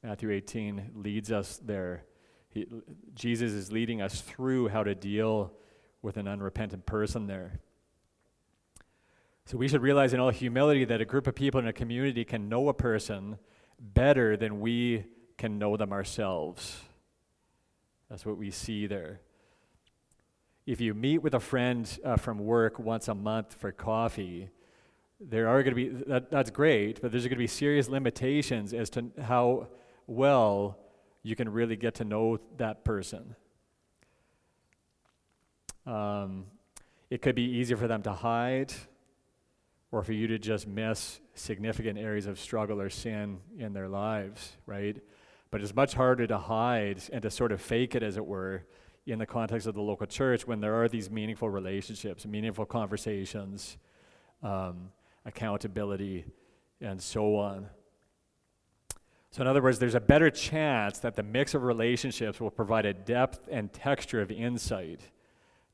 Matthew 0.06 0.30
18 0.30 0.92
leads 0.94 1.32
us 1.32 1.56
there. 1.56 2.04
He, 2.50 2.64
Jesus 3.16 3.50
is 3.50 3.72
leading 3.72 4.00
us 4.00 4.20
through 4.20 4.68
how 4.68 4.84
to 4.84 4.94
deal 4.94 5.52
with 6.00 6.16
an 6.16 6.28
unrepentant 6.28 6.86
person 6.86 7.26
there. 7.26 7.58
So 9.46 9.58
we 9.58 9.66
should 9.66 9.82
realize 9.82 10.14
in 10.14 10.20
all 10.20 10.30
humility 10.30 10.84
that 10.84 11.00
a 11.00 11.04
group 11.04 11.26
of 11.26 11.34
people 11.34 11.58
in 11.58 11.66
a 11.66 11.72
community 11.72 12.24
can 12.24 12.48
know 12.48 12.68
a 12.68 12.72
person 12.72 13.36
better 13.80 14.36
than 14.36 14.60
we 14.60 15.06
can 15.38 15.58
know 15.58 15.76
them 15.76 15.92
ourselves. 15.92 16.82
That's 18.08 18.24
what 18.24 18.36
we 18.36 18.52
see 18.52 18.86
there. 18.86 19.22
If 20.66 20.80
you 20.80 20.94
meet 20.94 21.18
with 21.18 21.34
a 21.34 21.40
friend 21.40 21.98
uh, 22.04 22.14
from 22.14 22.38
work 22.38 22.78
once 22.78 23.08
a 23.08 23.14
month 23.16 23.54
for 23.54 23.72
coffee, 23.72 24.50
there 25.18 25.48
are 25.48 25.64
going 25.64 25.74
to 25.74 25.88
be, 25.90 26.04
that, 26.06 26.30
that's 26.30 26.50
great, 26.50 27.02
but 27.02 27.10
there's 27.10 27.24
going 27.24 27.30
to 27.30 27.36
be 27.36 27.48
serious 27.48 27.88
limitations 27.88 28.72
as 28.72 28.88
to 28.90 29.06
how 29.20 29.66
well 30.06 30.78
you 31.22 31.34
can 31.34 31.48
really 31.48 31.76
get 31.76 31.96
to 31.96 32.04
know 32.04 32.38
that 32.56 32.84
person. 32.84 33.34
Um, 35.84 36.46
it 37.10 37.22
could 37.22 37.34
be 37.34 37.42
easier 37.42 37.76
for 37.76 37.88
them 37.88 38.02
to 38.02 38.12
hide 38.12 38.72
or 39.90 40.02
for 40.02 40.12
you 40.12 40.26
to 40.28 40.38
just 40.38 40.66
miss 40.66 41.20
significant 41.34 41.98
areas 41.98 42.26
of 42.26 42.38
struggle 42.38 42.80
or 42.80 42.90
sin 42.90 43.38
in 43.58 43.72
their 43.72 43.88
lives, 43.88 44.52
right? 44.66 44.96
But 45.50 45.62
it's 45.62 45.74
much 45.74 45.94
harder 45.94 46.26
to 46.26 46.38
hide 46.38 47.02
and 47.12 47.22
to 47.22 47.30
sort 47.30 47.52
of 47.52 47.60
fake 47.60 47.94
it, 47.94 48.02
as 48.02 48.16
it 48.16 48.26
were, 48.26 48.64
in 49.06 49.18
the 49.18 49.26
context 49.26 49.66
of 49.66 49.74
the 49.74 49.82
local 49.82 50.06
church 50.06 50.46
when 50.46 50.60
there 50.60 50.80
are 50.82 50.88
these 50.88 51.10
meaningful 51.10 51.48
relationships, 51.48 52.26
meaningful 52.26 52.66
conversations. 52.66 53.76
Um, 54.42 54.90
accountability, 55.26 56.24
and 56.80 57.02
so 57.02 57.36
on. 57.36 57.66
So, 59.30 59.42
in 59.42 59.48
other 59.48 59.62
words, 59.62 59.78
there's 59.78 59.94
a 59.94 60.00
better 60.00 60.30
chance 60.30 60.98
that 61.00 61.16
the 61.16 61.22
mix 61.22 61.54
of 61.54 61.62
relationships 61.62 62.40
will 62.40 62.50
provide 62.50 62.86
a 62.86 62.94
depth 62.94 63.48
and 63.50 63.72
texture 63.72 64.20
of 64.20 64.30
insight 64.30 65.00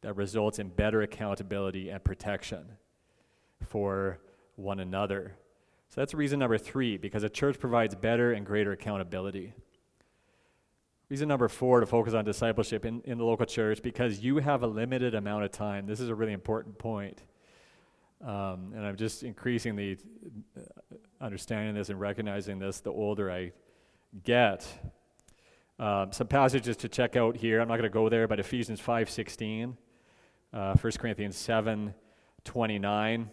that 0.00 0.14
results 0.14 0.59
in 0.59 0.68
better 0.68 1.02
accountability 1.02 1.88
and 1.90 2.02
protection 2.02 2.64
for 3.61 4.18
one 4.56 4.80
another. 4.80 5.37
So, 5.90 6.00
that's 6.00 6.14
reason 6.14 6.38
number 6.38 6.59
three, 6.59 6.97
because 6.97 7.23
a 7.23 7.28
church 7.28 7.59
provides 7.59 7.94
better 7.94 8.32
and 8.32 8.44
greater 8.44 8.73
accountability. 8.73 9.52
Reason 11.09 11.28
number 11.28 11.49
four 11.49 11.80
to 11.80 11.87
focus 11.87 12.14
on 12.14 12.25
discipleship 12.25 12.87
in, 12.87 13.02
in 13.04 13.18
the 13.18 13.25
local 13.25 13.44
church, 13.44 13.82
because 13.82 14.21
you 14.21 14.38
have 14.38 14.62
a 14.62 14.66
limited 14.66 15.14
amount 15.14 15.44
of 15.44 15.52
time. 15.52 15.87
This 15.87 16.00
is 16.00 16.09
a 16.09 16.14
really 16.14 16.32
important 16.32 16.78
point. 16.78 17.23
Um, 18.23 18.73
and 18.75 18.87
I'm 18.87 18.97
just 18.97 19.23
increasingly 19.23 19.99
understanding 21.23 21.75
this 21.75 21.88
and 21.88 22.00
recognizing 22.00 22.59
this 22.59 22.81
the 22.81 22.91
older 22.91 23.31
I 23.31 23.52
get. 24.25 24.67
Um, 25.79 26.12
some 26.12 26.26
passages 26.26 26.76
to 26.79 26.88
check 26.88 27.17
out 27.17 27.37
here. 27.37 27.61
I'm 27.61 27.69
not 27.69 27.79
going 27.79 27.91
to 27.91 27.95
go 27.95 28.09
there, 28.09 28.29
but 28.29 28.38
Ephesians 28.38 28.81
5:16, 28.81 29.76
uh, 30.52 30.76
1 30.76 30.93
Corinthians 30.99 31.37
7:29. 31.37 33.31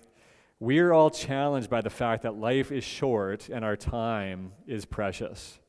We're 0.62 0.92
all 0.92 1.10
challenged 1.10 1.70
by 1.70 1.82
the 1.82 1.90
fact 1.90 2.24
that 2.24 2.36
life 2.36 2.72
is 2.72 2.84
short 2.84 3.50
and 3.50 3.64
our 3.64 3.76
time 3.76 4.54
is 4.68 4.86
precious. 4.86 5.60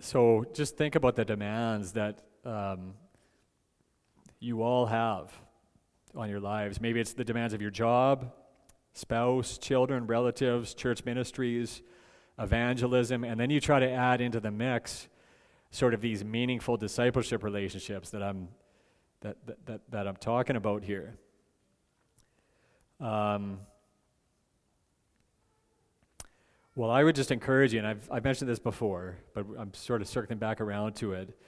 So 0.00 0.44
just 0.52 0.76
think 0.76 0.96
about 0.96 1.14
the 1.14 1.24
demands 1.24 1.92
that 1.92 2.22
um, 2.44 2.94
you 4.40 4.62
all 4.62 4.86
have 4.86 5.32
on 6.16 6.28
your 6.28 6.40
lives. 6.40 6.80
Maybe 6.80 6.98
it's 6.98 7.12
the 7.12 7.24
demands 7.24 7.54
of 7.54 7.62
your 7.62 7.70
job, 7.70 8.32
spouse, 8.92 9.58
children, 9.58 10.06
relatives, 10.06 10.74
church 10.74 11.04
ministries, 11.04 11.82
evangelism, 12.38 13.24
and 13.24 13.38
then 13.38 13.50
you 13.50 13.60
try 13.60 13.80
to 13.80 13.90
add 13.90 14.20
into 14.20 14.40
the 14.40 14.50
mix 14.50 15.08
sort 15.70 15.94
of 15.94 16.00
these 16.00 16.24
meaningful 16.24 16.76
discipleship 16.76 17.42
relationships 17.42 18.10
that 18.10 18.22
I'm 18.22 18.48
that 19.20 19.36
that, 19.46 19.66
that, 19.66 19.80
that 19.90 20.08
I'm 20.08 20.16
talking 20.16 20.56
about 20.56 20.82
here. 20.82 21.16
Um, 23.00 23.60
well, 26.74 26.90
I 26.90 27.04
would 27.04 27.16
just 27.16 27.30
encourage 27.30 27.74
you, 27.74 27.80
and 27.80 27.86
I've, 27.86 28.08
I've 28.10 28.24
mentioned 28.24 28.48
this 28.48 28.58
before, 28.58 29.18
but 29.34 29.44
I'm 29.58 29.74
sort 29.74 30.00
of 30.00 30.08
circling 30.08 30.38
back 30.38 30.60
around 30.60 30.94
to 30.96 31.12
it. 31.12 31.38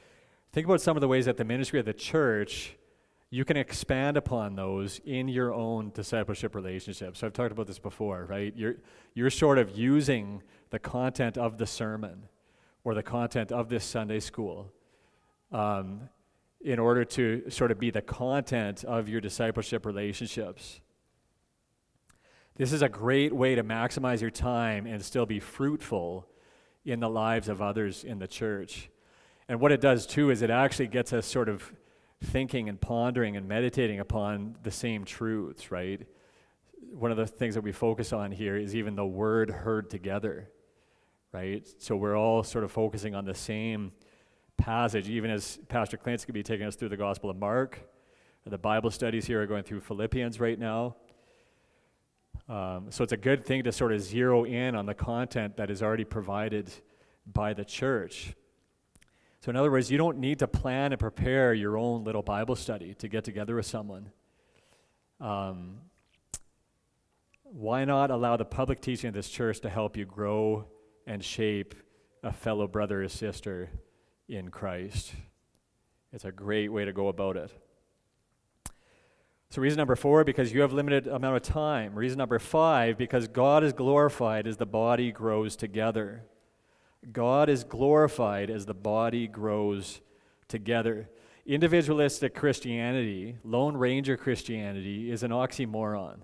Think 0.53 0.67
about 0.67 0.83
some 0.83 0.97
of 0.97 1.01
the 1.01 1.09
ways 1.09 1.25
that 1.25 1.37
the 1.37 1.45
ministry 1.45 1.81
of 1.81 1.87
the 1.87 1.95
church 1.95 2.77
you 3.35 3.45
can 3.45 3.57
expand 3.57 4.17
upon 4.17 4.55
those 4.55 5.01
in 5.05 5.27
your 5.27 5.53
own 5.53 5.91
discipleship 5.93 6.55
relationships. 6.55 7.19
So 7.19 7.27
I've 7.27 7.33
talked 7.33 7.51
about 7.51 7.67
this 7.67 7.81
before, 7.81 8.27
right? 8.27 8.55
You're, 8.55 8.77
you're 9.13 9.29
sort 9.29 9.59
of 9.59 9.77
using 9.77 10.41
the 10.71 10.79
content 10.79 11.37
of 11.37 11.59
the 11.59 11.67
sermon 11.67 12.29
or 12.85 12.95
the 12.95 13.03
content 13.03 13.51
of 13.51 13.69
this 13.69 13.83
Sunday 13.85 14.21
school 14.21 14.73
um, 15.51 16.09
in 16.61 16.79
order 16.79 17.05
to 17.07 17.51
sort 17.51 17.73
of 17.73 17.81
be 17.81 17.91
the 17.91 18.03
content 18.03 18.85
of 18.85 19.09
your 19.09 19.21
discipleship 19.21 19.85
relationships. 19.85 20.81
This 22.55 22.73
is 22.73 22.83
a 22.83 22.89
great 22.89 23.33
way 23.33 23.57
to 23.57 23.65
maximize 23.65 24.21
your 24.21 24.31
time 24.31 24.87
and 24.87 25.05
still 25.05 25.27
be 25.27 25.41
fruitful 25.41 26.29
in 26.85 27.01
the 27.01 27.11
lives 27.11 27.49
of 27.49 27.61
others 27.61 28.05
in 28.05 28.21
the 28.21 28.29
church. 28.29 28.91
And 29.49 29.59
what 29.59 29.73
it 29.73 29.81
does 29.81 30.07
too 30.07 30.31
is 30.31 30.41
it 30.41 30.51
actually 30.51 30.87
gets 30.87 31.13
us 31.13 31.27
sort 31.27 31.49
of 31.49 31.73
thinking 32.25 32.69
and 32.69 32.81
pondering 32.81 33.37
and 33.37 33.47
meditating 33.47 34.01
upon 34.01 34.57
the 34.63 34.71
same 34.71 35.05
truths, 35.05 35.71
right? 35.71 36.07
One 36.93 37.11
of 37.11 37.17
the 37.17 37.27
things 37.27 37.55
that 37.55 37.63
we 37.63 37.73
focus 37.73 38.13
on 38.13 38.33
here 38.33 38.57
is 38.57 38.75
even 38.75 38.97
the 38.97 39.07
word 39.07 39.51
heard 39.51 39.91
together, 39.91 40.51
right? 41.33 41.67
So 41.79 41.97
we're 41.97 42.17
all 42.17 42.43
sort 42.43 42.65
of 42.65 42.73
focusing 42.73 43.15
on 43.15 43.25
the 43.25 43.35
same 43.35 43.93
passage, 44.57 45.09
even 45.09 45.31
as 45.31 45.59
Pastor 45.69 45.97
going 45.97 46.19
to 46.19 46.33
be 46.33 46.43
taking 46.43 46.67
us 46.67 46.77
through 46.77 46.89
the 46.91 46.97
Gospel 46.97 47.31
of 47.31 47.37
Mark. 47.37 47.81
The 48.47 48.59
Bible 48.59 48.91
studies 48.91 49.27
here 49.27 49.43
are 49.43 49.47
going 49.47 49.63
through 49.63 49.81
Philippians 49.81 50.39
right 50.41 50.59
now. 50.59 50.97
Um, 52.49 52.87
so 52.91 53.03
it's 53.03 53.13
a 53.13 53.17
good 53.17 53.45
thing 53.45 53.63
to 53.65 53.73
sort 53.73 53.93
of 53.93 54.03
zero 54.03 54.45
in 54.45 54.75
on 54.75 54.85
the 54.87 54.95
content 54.95 55.57
that 55.57 55.71
is 55.71 55.83
already 55.83 56.05
provided 56.05 56.71
by 57.27 57.55
the 57.55 57.65
church. 57.65 58.35
So, 59.45 59.51
in 59.51 59.57
other 59.57 59.71
words, 59.71 59.91
you 59.91 59.99
don't 59.99 60.17
need 60.17 60.39
to 60.39 60.49
plan 60.49 60.93
and 60.93 60.99
prepare 60.99 61.53
your 61.53 61.77
own 61.77 62.03
little 62.03 62.23
Bible 62.23 62.57
study 62.57 62.95
to 62.95 63.09
get 63.09 63.25
together 63.25 63.57
with 63.57 63.67
someone. 63.67 64.11
Um, 65.21 65.81
why 67.43 67.85
not 67.85 68.11
allow 68.11 68.39
the 68.39 68.47
public 68.47 68.81
teaching 68.81 69.09
of 69.09 69.15
this 69.15 69.29
church 69.29 69.61
to 69.61 69.69
help 69.69 69.99
you 69.99 70.07
grow 70.07 70.65
and 71.07 71.23
shape 71.23 71.75
a 72.23 72.33
fellow 72.33 72.67
brother 72.67 73.03
or 73.03 73.09
sister 73.11 73.69
in 74.31 74.49
Christ? 74.49 75.13
It's 76.11 76.25
a 76.25 76.33
great 76.33 76.71
way 76.71 76.87
to 76.87 76.95
go 76.95 77.09
about 77.09 77.37
it. 77.37 77.51
So, 79.51 79.61
reason 79.61 79.77
number 79.77 79.95
four, 79.95 80.25
because 80.25 80.55
you 80.55 80.63
have 80.63 80.73
limited 80.73 81.07
amount 81.07 81.37
of 81.37 81.43
time. 81.43 81.95
Reason 81.95 82.17
number 82.17 82.39
five, 82.39 82.97
because 82.97 83.29
God 83.29 83.63
is 83.63 83.75
glorified 83.75 84.47
as 84.47 84.57
the 84.57 84.65
body 84.65 85.13
grows 85.13 85.55
together. 85.55 86.23
God 87.13 87.49
is 87.49 87.65
glorified 87.65 88.51
as 88.51 88.67
the 88.67 88.75
body 88.75 89.27
grows 89.27 90.01
together. 90.49 91.09
Individualistic 91.47 92.35
Christianity, 92.35 93.37
Lone 93.45 93.77
Ranger 93.77 94.17
Christianity, 94.17 95.11
is 95.11 95.23
an 95.23 95.31
oxymoron. 95.31 96.19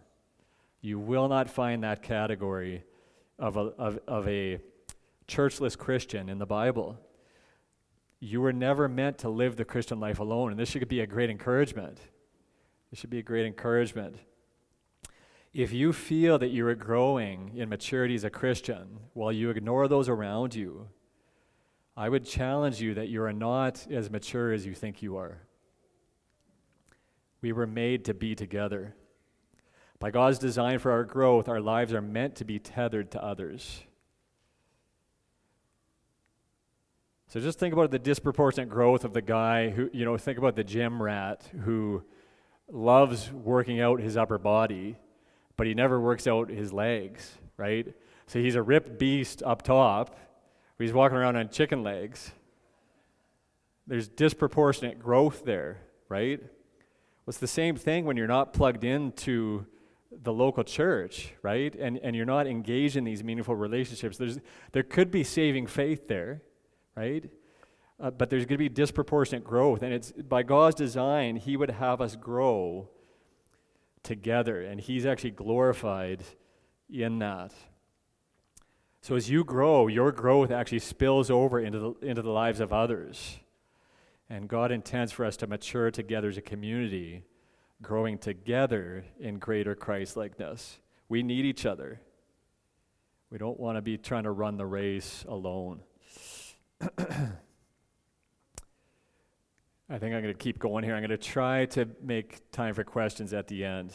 You 0.81 0.99
will 0.99 1.29
not 1.29 1.51
find 1.51 1.85
that 1.85 2.03
category 2.03 2.85
of 3.39 3.57
a, 3.57 3.61
of, 3.61 3.99
of 4.09 4.29
a 4.29 4.61
churchless 5.29 5.77
Christian 5.77 6.29
in 6.29 6.39
the 6.39 6.47
Bible. 6.47 6.99
You 8.19 8.41
were 8.41 8.53
never 8.53 8.89
meant 8.89 9.19
to 9.19 9.29
live 9.29 9.57
the 9.57 9.65
Christian 9.65 10.01
life 10.01 10.19
alone, 10.19 10.51
and 10.51 10.61
this 10.61 10.71
should 10.71 10.89
be 10.89 11.01
a 11.01 11.07
great 11.07 11.31
encouragement. 11.31 11.99
This 12.91 13.01
should 13.01 13.11
be 13.11 13.19
a 13.19 13.23
great 13.23 13.47
encouragement. 13.47 14.17
If 15.53 15.73
you 15.73 15.93
feel 15.93 16.39
that 16.39 16.51
you 16.51 16.67
are 16.67 16.75
growing 16.77 17.53
in 17.57 17.69
maturity 17.69 18.15
as 18.15 18.25
a 18.25 18.31
Christian 18.31 19.01
while 19.15 19.33
you 19.33 19.51
ignore 19.51 19.89
those 19.89 20.09
around 20.09 20.55
you, 20.55 20.89
I 21.97 22.09
would 22.09 22.25
challenge 22.25 22.81
you 22.81 22.95
that 22.95 23.09
you 23.09 23.23
are 23.23 23.33
not 23.33 23.87
as 23.91 24.11
mature 24.11 24.53
as 24.53 24.65
you 24.65 24.75
think 24.75 25.03
you 25.03 25.17
are. 25.17 25.43
We 27.43 27.53
were 27.53 27.67
made 27.67 28.05
to 28.05 28.15
be 28.15 28.35
together. 28.35 28.95
By 29.99 30.11
God's 30.11 30.39
design 30.39 30.79
for 30.79 30.93
our 30.93 31.05
growth, 31.05 31.49
our 31.49 31.61
lives 31.61 31.93
are 31.93 32.01
meant 32.01 32.37
to 32.37 32.45
be 32.45 32.59
tethered 32.59 33.11
to 33.11 33.23
others. 33.23 33.83
So 37.27 37.41
just 37.41 37.59
think 37.59 37.73
about 37.73 37.91
the 37.91 37.99
disproportionate 37.99 38.69
growth 38.69 39.05
of 39.05 39.13
the 39.13 39.23
guy 39.23 39.71
who, 39.71 39.91
you 39.93 40.05
know, 40.05 40.17
think 40.17 40.39
about 40.39 40.57
the 40.57 40.65
gym 40.65 41.03
rat 41.03 41.49
who 41.65 42.03
loves 42.69 43.33
working 43.33 43.81
out 43.81 44.01
his 44.01 44.17
upper 44.17 44.39
body, 44.39 44.97
but 45.61 45.67
he 45.67 45.75
never 45.75 46.01
works 46.01 46.27
out 46.27 46.49
his 46.49 46.73
legs, 46.73 47.35
right? 47.59 47.93
So 48.29 48.39
he's 48.39 48.55
a 48.55 48.63
ripped 48.63 48.99
beast 48.99 49.43
up 49.43 49.61
top, 49.61 50.19
he's 50.79 50.95
walking 50.95 51.19
around 51.19 51.37
on 51.37 51.51
chicken 51.51 51.83
legs. 51.83 52.33
There's 53.87 54.09
disproportionate 54.09 54.99
growth 54.99 55.45
there, 55.45 55.83
right? 56.09 56.41
Well, 56.41 56.49
it's 57.29 57.37
the 57.37 57.47
same 57.47 57.77
thing 57.77 58.07
when 58.07 58.17
you're 58.17 58.27
not 58.27 58.55
plugged 58.55 58.85
into 58.85 59.67
the 60.11 60.33
local 60.33 60.65
church, 60.65 61.35
right? 61.43 61.75
And, 61.75 61.99
and 61.99 62.17
you're 62.17 62.25
not 62.25 62.47
engaged 62.47 62.97
in 62.97 63.05
these 63.05 63.23
meaningful 63.23 63.55
relationships. 63.55 64.17
There's, 64.17 64.39
there 64.73 64.83
could 64.83 65.11
be 65.11 65.25
saving 65.25 65.67
faith 65.67 66.09
there, 66.09 66.41
right? 66.97 67.29
Uh, 68.03 68.11
but 68.11 68.31
there's 68.31 68.47
going 68.47 68.55
to 68.55 68.65
be 68.65 68.71
disproportionate 68.71 69.45
growth. 69.45 69.83
And 69.83 69.93
it's 69.93 70.11
by 70.11 70.43
God's 70.43 70.77
design, 70.77 71.37
He 71.37 71.59
would 71.59 71.71
have 71.71 72.01
us 72.01 72.17
grow 72.17 72.89
together. 74.03 74.63
And 74.63 74.81
He's 74.81 75.07
actually 75.07 75.33
glorified 75.33 76.23
in 76.89 77.19
that. 77.21 77.53
So 79.03 79.17
as 79.17 79.31
you 79.31 79.45
grow, 79.45 79.87
your 79.87 80.13
growth 80.13 80.51
actually 80.51 80.81
spills 80.81 81.31
over 81.31 81.59
into 81.59 81.79
the, 81.79 82.07
into 82.07 82.23
the 82.23 82.31
lives 82.31 82.61
of 82.61 82.73
others. 82.73 83.39
And 84.29 84.49
God 84.49 84.71
intends 84.71 85.11
for 85.11 85.25
us 85.25 85.37
to 85.39 85.47
mature 85.47 85.91
together 85.91 86.29
as 86.29 86.37
a 86.37 86.43
community 86.43 87.25
growing 87.83 88.19
together 88.19 89.05
in 89.19 89.39
greater 89.39 89.75
Christ 89.75 90.17
likeness. 90.17 90.79
We 91.09 91.23
need 91.23 91.45
each 91.45 91.65
other. 91.65 92.01
We 93.31 93.39
don't 93.39 93.59
want 93.59 93.79
to 93.79 93.83
be 93.83 93.97
trying 93.97 94.25
to 94.25 94.31
run 94.31 94.57
the 94.57 94.67
race 94.67 95.25
alone. 95.29 95.81
I 99.93 99.99
think 99.99 100.15
I'm 100.15 100.23
going 100.23 100.33
to 100.33 100.39
keep 100.39 100.61
going 100.61 100.85
here. 100.85 100.95
I'm 100.95 101.01
going 101.01 101.11
to 101.11 101.17
try 101.19 101.67
to 101.67 101.89
make 102.01 102.49
time 102.53 102.75
for 102.75 102.85
questions 102.85 103.33
at 103.33 103.49
the 103.49 103.65
end. 103.65 103.93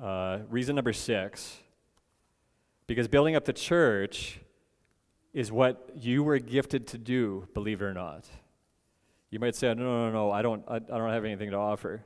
Uh, 0.00 0.40
reason 0.50 0.76
number 0.76 0.92
six 0.92 1.56
because 2.86 3.08
building 3.08 3.34
up 3.34 3.46
the 3.46 3.54
church 3.54 4.40
is 5.32 5.50
what 5.50 5.90
you 5.96 6.22
were 6.22 6.38
gifted 6.38 6.86
to 6.88 6.98
do, 6.98 7.48
believe 7.54 7.80
it 7.80 7.84
or 7.86 7.94
not. 7.94 8.26
You 9.30 9.38
might 9.38 9.54
say, 9.54 9.72
no, 9.72 9.82
no, 9.82 10.10
no, 10.10 10.30
I 10.30 10.42
don't, 10.42 10.62
I, 10.68 10.76
I 10.76 10.78
don't 10.78 11.10
have 11.10 11.24
anything 11.24 11.52
to 11.52 11.56
offer. 11.56 12.04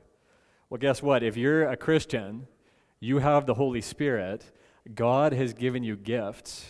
Well, 0.69 0.77
guess 0.77 1.03
what? 1.03 1.23
If 1.23 1.35
you're 1.35 1.67
a 1.67 1.75
Christian, 1.75 2.47
you 3.01 3.19
have 3.19 3.45
the 3.45 3.55
Holy 3.55 3.81
Spirit. 3.81 4.45
God 4.95 5.33
has 5.33 5.53
given 5.53 5.83
you 5.83 5.97
gifts 5.97 6.65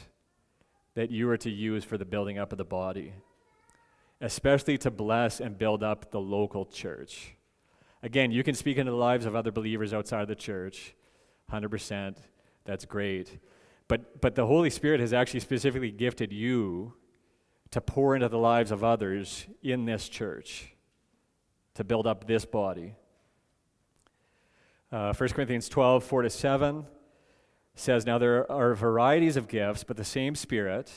that 0.95 1.11
you 1.11 1.29
are 1.29 1.37
to 1.37 1.51
use 1.51 1.83
for 1.83 1.95
the 1.95 2.05
building 2.05 2.39
up 2.39 2.51
of 2.51 2.57
the 2.57 2.65
body, 2.65 3.13
especially 4.21 4.77
to 4.79 4.91
bless 4.91 5.39
and 5.39 5.57
build 5.57 5.83
up 5.83 6.11
the 6.11 6.19
local 6.19 6.65
church. 6.65 7.35
Again, 8.03 8.31
you 8.31 8.43
can 8.43 8.55
speak 8.55 8.77
into 8.77 8.91
the 8.91 8.97
lives 8.97 9.25
of 9.25 9.35
other 9.35 9.51
believers 9.51 9.93
outside 9.93 10.21
of 10.21 10.27
the 10.27 10.35
church, 10.35 10.95
100%. 11.51 12.17
That's 12.65 12.85
great. 12.85 13.39
But, 13.87 14.21
but 14.21 14.35
the 14.35 14.45
Holy 14.45 14.69
Spirit 14.69 14.99
has 14.99 15.13
actually 15.13 15.39
specifically 15.39 15.91
gifted 15.91 16.31
you 16.31 16.93
to 17.71 17.81
pour 17.81 18.15
into 18.15 18.29
the 18.29 18.37
lives 18.37 18.71
of 18.71 18.83
others 18.83 19.45
in 19.61 19.85
this 19.85 20.09
church, 20.09 20.73
to 21.75 21.83
build 21.83 22.07
up 22.07 22.27
this 22.27 22.45
body. 22.45 22.95
Uh, 24.91 25.13
1 25.13 25.29
Corinthians 25.29 25.67
12, 25.67 26.03
4 26.03 26.21
to 26.23 26.29
7 26.29 26.85
says, 27.75 28.05
Now 28.05 28.17
there 28.17 28.49
are 28.51 28.73
varieties 28.73 29.37
of 29.37 29.47
gifts, 29.47 29.83
but 29.83 29.97
the 29.97 30.03
same 30.03 30.35
Spirit, 30.35 30.91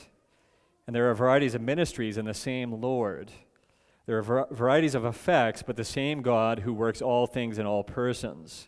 and 0.91 0.95
there 0.97 1.09
are 1.09 1.13
varieties 1.13 1.55
of 1.55 1.61
ministries 1.61 2.17
in 2.17 2.25
the 2.25 2.33
same 2.33 2.81
Lord. 2.81 3.31
There 4.07 4.17
are 4.17 4.21
var- 4.21 4.47
varieties 4.51 4.93
of 4.93 5.05
effects, 5.05 5.63
but 5.63 5.77
the 5.77 5.85
same 5.85 6.21
God 6.21 6.59
who 6.59 6.73
works 6.73 7.01
all 7.01 7.27
things 7.27 7.57
in 7.57 7.65
all 7.65 7.81
persons. 7.81 8.67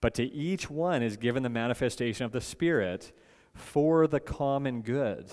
But 0.00 0.12
to 0.14 0.24
each 0.24 0.68
one 0.68 1.04
is 1.04 1.16
given 1.16 1.44
the 1.44 1.48
manifestation 1.48 2.26
of 2.26 2.32
the 2.32 2.40
Spirit 2.40 3.12
for 3.54 4.08
the 4.08 4.18
common 4.18 4.82
good. 4.82 5.30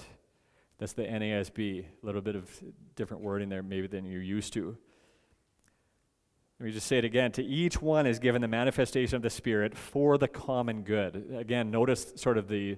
That's 0.78 0.94
the 0.94 1.02
NASB. 1.02 1.84
A 1.84 2.06
little 2.06 2.22
bit 2.22 2.36
of 2.36 2.48
different 2.96 3.24
wording 3.24 3.50
there, 3.50 3.64
maybe 3.64 3.88
than 3.88 4.06
you're 4.06 4.22
used 4.22 4.54
to. 4.54 4.78
Let 6.60 6.66
me 6.68 6.72
just 6.74 6.86
say 6.86 7.00
it 7.00 7.06
again. 7.06 7.32
To 7.32 7.44
each 7.44 7.82
one 7.82 8.06
is 8.06 8.20
given 8.20 8.40
the 8.40 8.48
manifestation 8.48 9.16
of 9.16 9.24
the 9.24 9.32
Spirit 9.32 9.76
for 9.76 10.20
the 10.20 10.28
common 10.28 10.84
good. 10.84 11.34
Again, 11.36 11.72
notice 11.72 12.14
sort 12.18 12.38
of 12.38 12.48
the, 12.48 12.78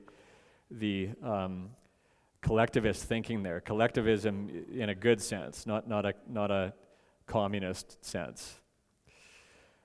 the 0.71 1.09
um, 1.21 1.71
collectivist 2.45 3.03
thinking 3.05 3.41
there. 3.41 3.59
Collectivism 3.59 4.65
in 4.71 4.89
a 4.89 4.95
good 4.95 5.19
sense, 5.19 5.65
not, 5.65 5.87
not, 5.87 6.05
a, 6.05 6.13
not 6.29 6.51
a 6.51 6.73
communist 7.25 8.05
sense. 8.05 8.59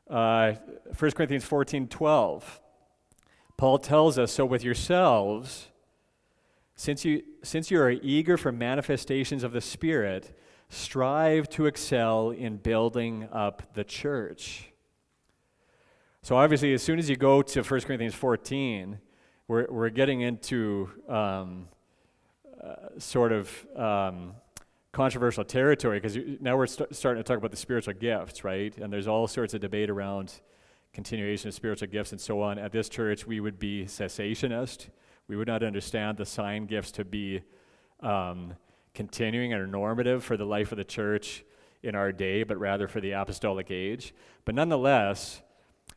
Uh, 0.06 0.52
1 0.98 1.10
Corinthians 1.12 1.44
14 1.44 1.88
12. 1.88 2.60
Paul 3.56 3.78
tells 3.78 4.18
us, 4.18 4.32
so 4.32 4.44
with 4.44 4.62
yourselves, 4.62 5.68
since 6.74 7.02
you, 7.02 7.22
since 7.42 7.70
you 7.70 7.80
are 7.80 7.90
eager 7.90 8.36
for 8.36 8.52
manifestations 8.52 9.42
of 9.42 9.52
the 9.52 9.60
Spirit, 9.62 10.36
strive 10.68 11.48
to 11.50 11.64
excel 11.64 12.30
in 12.30 12.58
building 12.58 13.26
up 13.32 13.72
the 13.72 13.84
church. 13.84 14.70
So, 16.22 16.36
obviously, 16.36 16.74
as 16.74 16.82
soon 16.82 16.98
as 16.98 17.08
you 17.08 17.16
go 17.16 17.40
to 17.40 17.62
1 17.62 17.80
Corinthians 17.82 18.14
14, 18.14 18.98
we're, 19.48 19.66
we're 19.70 19.88
getting 19.88 20.20
into 20.20 20.90
um, 21.08 21.68
sort 22.98 23.32
of 23.32 23.66
um, 23.76 24.34
controversial 24.92 25.44
territory 25.44 26.00
because 26.00 26.18
now 26.40 26.56
we're 26.56 26.66
st- 26.66 26.94
starting 26.94 27.22
to 27.22 27.26
talk 27.26 27.38
about 27.38 27.50
the 27.50 27.56
spiritual 27.56 27.94
gifts, 27.94 28.44
right? 28.44 28.76
And 28.76 28.92
there's 28.92 29.06
all 29.06 29.26
sorts 29.28 29.54
of 29.54 29.60
debate 29.60 29.88
around 29.88 30.40
continuation 30.92 31.48
of 31.48 31.54
spiritual 31.54 31.88
gifts 31.88 32.12
and 32.12 32.20
so 32.20 32.42
on. 32.42 32.58
At 32.58 32.72
this 32.72 32.88
church, 32.88 33.26
we 33.26 33.40
would 33.40 33.58
be 33.58 33.84
cessationist. 33.84 34.88
We 35.28 35.36
would 35.36 35.46
not 35.46 35.62
understand 35.62 36.18
the 36.18 36.26
sign 36.26 36.66
gifts 36.66 36.90
to 36.92 37.04
be 37.04 37.42
um, 38.00 38.54
continuing 38.94 39.52
or 39.52 39.66
normative 39.66 40.24
for 40.24 40.36
the 40.36 40.44
life 40.44 40.72
of 40.72 40.78
the 40.78 40.84
church 40.84 41.44
in 41.82 41.94
our 41.94 42.12
day, 42.12 42.42
but 42.42 42.58
rather 42.58 42.88
for 42.88 43.00
the 43.00 43.12
apostolic 43.12 43.70
age. 43.70 44.12
But 44.44 44.54
nonetheless, 44.54 45.40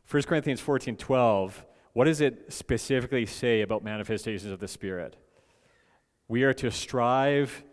1 0.08 0.22
Corinthians 0.22 0.60
14 0.60 0.96
12, 0.96 1.66
what 1.92 2.04
does 2.04 2.20
it 2.20 2.52
specifically 2.52 3.26
say 3.26 3.60
about 3.62 3.82
manifestations 3.82 4.52
of 4.52 4.60
the 4.60 4.68
Spirit? 4.68 5.16
We 6.28 6.44
are 6.44 6.54
to 6.54 6.70
strive 6.70 7.64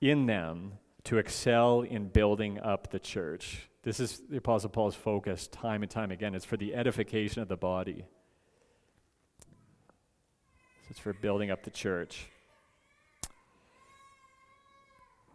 in 0.00 0.26
them 0.26 0.74
to 1.04 1.18
excel 1.18 1.80
in 1.82 2.08
building 2.08 2.58
up 2.60 2.90
the 2.90 2.98
church. 2.98 3.68
This 3.82 4.00
is 4.00 4.22
the 4.28 4.38
Apostle 4.38 4.70
Paul's 4.70 4.94
focus 4.94 5.48
time 5.48 5.82
and 5.82 5.90
time 5.90 6.10
again. 6.10 6.34
It's 6.34 6.44
for 6.44 6.56
the 6.56 6.74
edification 6.74 7.42
of 7.42 7.48
the 7.48 7.56
body, 7.56 8.04
so 9.38 10.86
it's 10.90 10.98
for 10.98 11.12
building 11.12 11.50
up 11.50 11.62
the 11.64 11.70
church. 11.70 12.26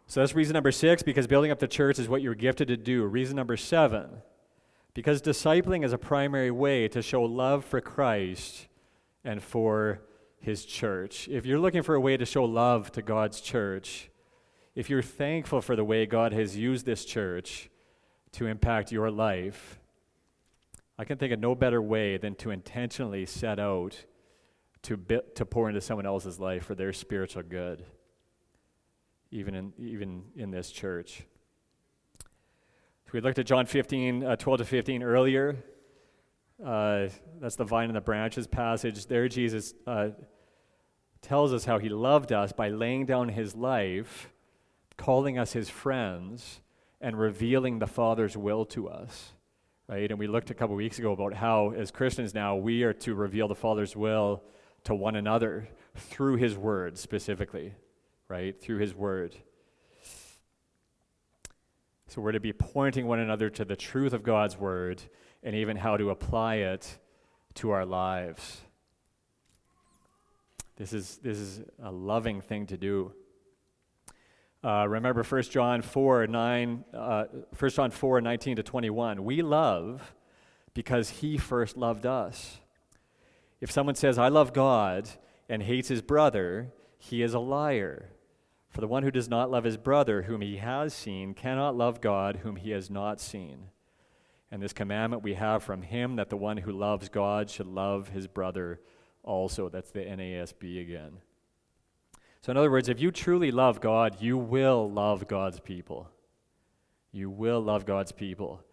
So 0.06 0.20
that's 0.20 0.34
reason 0.34 0.54
number 0.54 0.72
six, 0.72 1.04
because 1.04 1.28
building 1.28 1.52
up 1.52 1.60
the 1.60 1.68
church 1.68 2.00
is 2.00 2.08
what 2.08 2.22
you're 2.22 2.34
gifted 2.34 2.66
to 2.68 2.76
do. 2.76 3.04
Reason 3.04 3.36
number 3.36 3.56
seven, 3.56 4.22
because 4.92 5.22
discipling 5.22 5.84
is 5.84 5.92
a 5.92 5.98
primary 5.98 6.50
way 6.50 6.88
to 6.88 7.02
show 7.02 7.22
love 7.22 7.64
for 7.64 7.80
Christ 7.80 8.66
and 9.22 9.40
for 9.40 10.00
his 10.40 10.64
church. 10.64 11.28
If 11.28 11.46
you're 11.46 11.58
looking 11.58 11.82
for 11.82 11.94
a 11.94 12.00
way 12.00 12.16
to 12.16 12.24
show 12.24 12.44
love 12.44 12.90
to 12.92 13.02
God's 13.02 13.40
church, 13.40 14.10
if 14.74 14.90
you're 14.90 15.02
thankful 15.02 15.60
for 15.60 15.76
the 15.76 15.84
way 15.84 16.06
God 16.06 16.32
has 16.32 16.56
used 16.56 16.86
this 16.86 17.04
church 17.04 17.70
to 18.32 18.46
impact 18.46 18.92
your 18.92 19.10
life, 19.10 19.78
I 20.98 21.04
can 21.04 21.18
think 21.18 21.32
of 21.32 21.40
no 21.40 21.54
better 21.54 21.80
way 21.80 22.16
than 22.16 22.34
to 22.36 22.50
intentionally 22.50 23.26
set 23.26 23.58
out 23.58 24.04
to, 24.82 24.96
bi- 24.96 25.20
to 25.34 25.44
pour 25.44 25.68
into 25.68 25.80
someone 25.80 26.06
else's 26.06 26.38
life 26.38 26.64
for 26.64 26.74
their 26.74 26.92
spiritual 26.92 27.42
good 27.42 27.84
even 29.30 29.54
in, 29.54 29.72
even 29.78 30.24
in 30.36 30.50
this 30.50 30.70
church. 30.70 31.22
So 32.18 33.10
we 33.12 33.20
looked 33.20 33.38
at 33.38 33.46
John 33.46 33.66
15, 33.66 34.24
uh, 34.24 34.36
12 34.36 34.58
to 34.58 34.64
15 34.64 35.02
earlier. 35.02 35.56
Uh, 36.64 37.08
that's 37.40 37.56
the 37.56 37.64
vine 37.64 37.88
and 37.88 37.96
the 37.96 38.00
branches 38.00 38.46
passage. 38.46 39.06
There, 39.06 39.28
Jesus 39.28 39.74
uh, 39.86 40.10
tells 41.22 41.52
us 41.52 41.64
how 41.64 41.78
he 41.78 41.88
loved 41.88 42.32
us 42.32 42.52
by 42.52 42.68
laying 42.68 43.06
down 43.06 43.30
his 43.30 43.54
life, 43.54 44.30
calling 44.96 45.38
us 45.38 45.52
his 45.52 45.70
friends, 45.70 46.60
and 47.00 47.18
revealing 47.18 47.78
the 47.78 47.86
Father's 47.86 48.36
will 48.36 48.66
to 48.66 48.88
us. 48.88 49.32
Right? 49.88 50.10
And 50.10 50.18
we 50.18 50.26
looked 50.26 50.50
a 50.50 50.54
couple 50.54 50.76
weeks 50.76 50.98
ago 50.98 51.12
about 51.12 51.34
how, 51.34 51.70
as 51.70 51.90
Christians 51.90 52.34
now, 52.34 52.56
we 52.56 52.82
are 52.82 52.92
to 52.92 53.14
reveal 53.14 53.48
the 53.48 53.54
Father's 53.54 53.96
will 53.96 54.42
to 54.84 54.94
one 54.94 55.16
another 55.16 55.68
through 55.96 56.36
his 56.36 56.56
word 56.56 56.98
specifically, 56.98 57.74
right? 58.28 58.60
Through 58.60 58.78
his 58.78 58.94
word. 58.94 59.34
So 62.06 62.20
we're 62.20 62.32
to 62.32 62.40
be 62.40 62.52
pointing 62.52 63.06
one 63.06 63.18
another 63.18 63.50
to 63.50 63.64
the 63.64 63.76
truth 63.76 64.12
of 64.12 64.22
God's 64.22 64.58
word 64.58 65.02
and 65.42 65.54
even 65.54 65.76
how 65.76 65.96
to 65.96 66.10
apply 66.10 66.56
it 66.56 66.98
to 67.54 67.70
our 67.70 67.84
lives. 67.84 68.60
This 70.76 70.92
is, 70.92 71.18
this 71.22 71.38
is 71.38 71.62
a 71.82 71.90
loving 71.90 72.40
thing 72.40 72.66
to 72.66 72.76
do. 72.76 73.12
Uh, 74.62 74.86
remember 74.88 75.22
1 75.22 75.42
John 75.42 75.82
4, 75.82 76.26
9, 76.26 76.84
uh, 76.92 77.24
1 77.58 77.70
John 77.70 77.90
4, 77.90 78.20
19 78.20 78.56
to 78.56 78.62
21. 78.62 79.24
We 79.24 79.42
love 79.42 80.14
because 80.74 81.08
he 81.10 81.38
first 81.38 81.76
loved 81.76 82.06
us. 82.06 82.58
If 83.60 83.70
someone 83.70 83.94
says, 83.94 84.18
I 84.18 84.28
love 84.28 84.52
God, 84.52 85.08
and 85.50 85.64
hates 85.64 85.88
his 85.88 86.00
brother, 86.00 86.72
he 86.96 87.22
is 87.22 87.34
a 87.34 87.40
liar. 87.40 88.10
For 88.70 88.80
the 88.80 88.86
one 88.86 89.02
who 89.02 89.10
does 89.10 89.28
not 89.28 89.50
love 89.50 89.64
his 89.64 89.76
brother, 89.76 90.22
whom 90.22 90.40
he 90.40 90.58
has 90.58 90.94
seen, 90.94 91.34
cannot 91.34 91.76
love 91.76 92.00
God, 92.00 92.36
whom 92.36 92.54
he 92.54 92.70
has 92.70 92.88
not 92.88 93.20
seen. 93.20 93.66
And 94.50 94.62
this 94.62 94.72
commandment 94.72 95.22
we 95.22 95.34
have 95.34 95.62
from 95.62 95.82
him 95.82 96.16
that 96.16 96.28
the 96.28 96.36
one 96.36 96.56
who 96.56 96.72
loves 96.72 97.08
God 97.08 97.48
should 97.48 97.68
love 97.68 98.08
his 98.08 98.26
brother 98.26 98.80
also. 99.22 99.68
That's 99.68 99.90
the 99.90 100.00
NASB 100.00 100.80
again. 100.80 101.18
So, 102.42 102.50
in 102.50 102.56
other 102.56 102.70
words, 102.70 102.88
if 102.88 103.00
you 103.00 103.10
truly 103.10 103.50
love 103.50 103.80
God, 103.80 104.20
you 104.20 104.38
will 104.38 104.90
love 104.90 105.28
God's 105.28 105.60
people. 105.60 106.08
You 107.12 107.28
will 107.28 107.60
love 107.60 107.84
God's 107.84 108.12
people. 108.12 108.64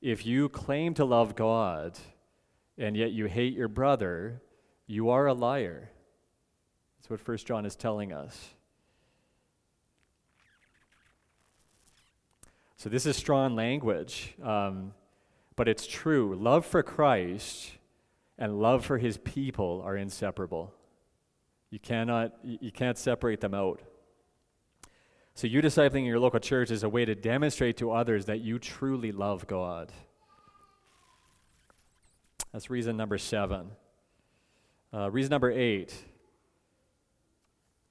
If 0.00 0.24
you 0.24 0.48
claim 0.48 0.94
to 0.94 1.04
love 1.04 1.34
God 1.34 1.98
and 2.78 2.96
yet 2.96 3.10
you 3.10 3.26
hate 3.26 3.54
your 3.54 3.68
brother, 3.68 4.42
you 4.86 5.10
are 5.10 5.26
a 5.26 5.34
liar. 5.34 5.90
That's 6.98 7.10
what 7.10 7.20
First 7.20 7.46
John 7.46 7.66
is 7.66 7.74
telling 7.74 8.12
us. 8.12 8.50
So, 12.76 12.88
this 12.88 13.06
is 13.06 13.16
strong 13.16 13.56
language, 13.56 14.34
um, 14.42 14.92
but 15.56 15.68
it's 15.68 15.86
true. 15.86 16.36
Love 16.36 16.64
for 16.64 16.82
Christ 16.82 17.72
and 18.38 18.60
love 18.60 18.84
for 18.84 18.98
his 18.98 19.16
people 19.18 19.82
are 19.84 19.96
inseparable. 19.96 20.72
You 21.70 21.80
cannot 21.80 22.32
you 22.44 22.70
can't 22.70 22.98
separate 22.98 23.40
them 23.40 23.54
out. 23.54 23.80
So 25.34 25.46
you 25.46 25.60
discipling 25.60 26.00
in 26.00 26.04
your 26.04 26.18
local 26.18 26.40
church 26.40 26.70
is 26.70 26.82
a 26.82 26.88
way 26.88 27.04
to 27.04 27.14
demonstrate 27.14 27.76
to 27.78 27.90
others 27.90 28.26
that 28.26 28.40
you 28.40 28.58
truly 28.58 29.12
love 29.12 29.46
God. 29.46 29.92
That's 32.52 32.70
reason 32.70 32.96
number 32.96 33.18
seven. 33.18 33.72
Uh, 34.94 35.10
reason 35.10 35.30
number 35.30 35.50
eight, 35.50 35.94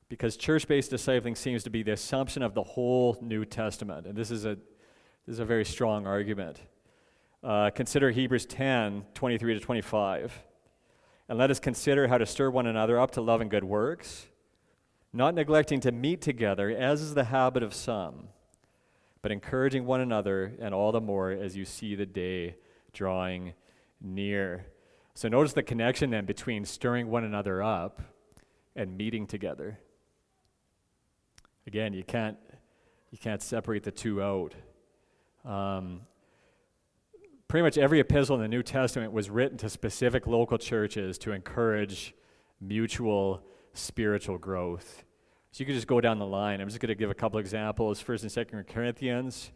because 0.09 0.37
church 0.37 0.67
based 0.67 0.91
discipling 0.91 1.37
seems 1.37 1.63
to 1.63 1.69
be 1.69 1.83
the 1.83 1.91
assumption 1.91 2.41
of 2.41 2.55
the 2.55 2.63
whole 2.63 3.17
New 3.21 3.45
Testament. 3.45 4.07
And 4.07 4.17
this 4.17 4.31
is 4.31 4.45
a, 4.45 4.55
this 5.27 5.33
is 5.33 5.39
a 5.39 5.45
very 5.45 5.65
strong 5.65 6.07
argument. 6.07 6.61
Uh, 7.45 7.69
consider 7.69 8.09
Hebrews 8.09 8.47
10 8.47 9.05
23 9.13 9.53
to 9.53 9.59
25. 9.59 10.43
And 11.29 11.37
let 11.37 11.51
us 11.51 11.59
consider 11.59 12.07
how 12.07 12.17
to 12.17 12.25
stir 12.25 12.49
one 12.49 12.65
another 12.65 12.99
up 12.99 13.11
to 13.11 13.21
love 13.21 13.39
and 13.39 13.51
good 13.51 13.63
works, 13.63 14.25
not 15.13 15.35
neglecting 15.35 15.79
to 15.81 15.91
meet 15.91 16.21
together, 16.21 16.71
as 16.71 17.01
is 17.01 17.13
the 17.13 17.25
habit 17.25 17.61
of 17.61 17.75
some, 17.75 18.29
but 19.21 19.31
encouraging 19.31 19.85
one 19.85 20.01
another, 20.01 20.53
and 20.59 20.73
all 20.73 20.91
the 20.91 20.99
more 20.99 21.29
as 21.29 21.55
you 21.55 21.65
see 21.65 21.93
the 21.93 22.05
day 22.07 22.55
drawing 22.93 23.53
near. 24.01 24.65
So 25.13 25.27
notice 25.27 25.53
the 25.53 25.61
connection 25.61 26.09
then 26.09 26.25
between 26.25 26.65
stirring 26.65 27.11
one 27.11 27.23
another 27.23 27.61
up 27.61 28.01
and 28.75 28.97
meeting 28.97 29.27
together. 29.27 29.77
Again, 31.67 31.93
you 31.93 32.03
can't, 32.03 32.37
you 33.11 33.19
can't 33.19 33.43
separate 33.43 33.83
the 33.83 33.91
two 33.91 34.23
out. 34.23 34.55
Um, 35.43 36.01
pretty 37.47 37.63
much 37.63 37.77
every 37.77 37.99
epistle 37.99 38.35
in 38.35 38.41
the 38.41 38.47
New 38.47 38.63
Testament 38.63 39.11
was 39.11 39.29
written 39.29 39.57
to 39.59 39.69
specific 39.69 40.27
local 40.27 40.57
churches 40.57 41.17
to 41.19 41.31
encourage 41.31 42.13
mutual 42.59 43.43
spiritual 43.73 44.37
growth. 44.37 45.03
So 45.51 45.61
you 45.61 45.65
could 45.65 45.75
just 45.75 45.87
go 45.87 46.01
down 46.01 46.19
the 46.19 46.25
line. 46.25 46.59
I'm 46.59 46.67
just 46.67 46.79
going 46.81 46.89
to 46.89 46.95
give 46.95 47.09
a 47.09 47.15
couple 47.15 47.39
examples. 47.39 48.01
First 48.01 48.23
and 48.23 48.31
Second 48.31 48.65
Corinthians 48.67 49.51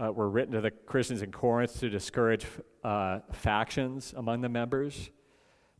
uh, 0.00 0.12
were 0.12 0.28
written 0.28 0.52
to 0.52 0.60
the 0.60 0.70
Christians 0.70 1.22
in 1.22 1.32
Corinth 1.32 1.78
to 1.80 1.88
discourage 1.88 2.46
uh, 2.82 3.20
factions 3.32 4.14
among 4.16 4.42
the 4.42 4.48
members, 4.48 5.10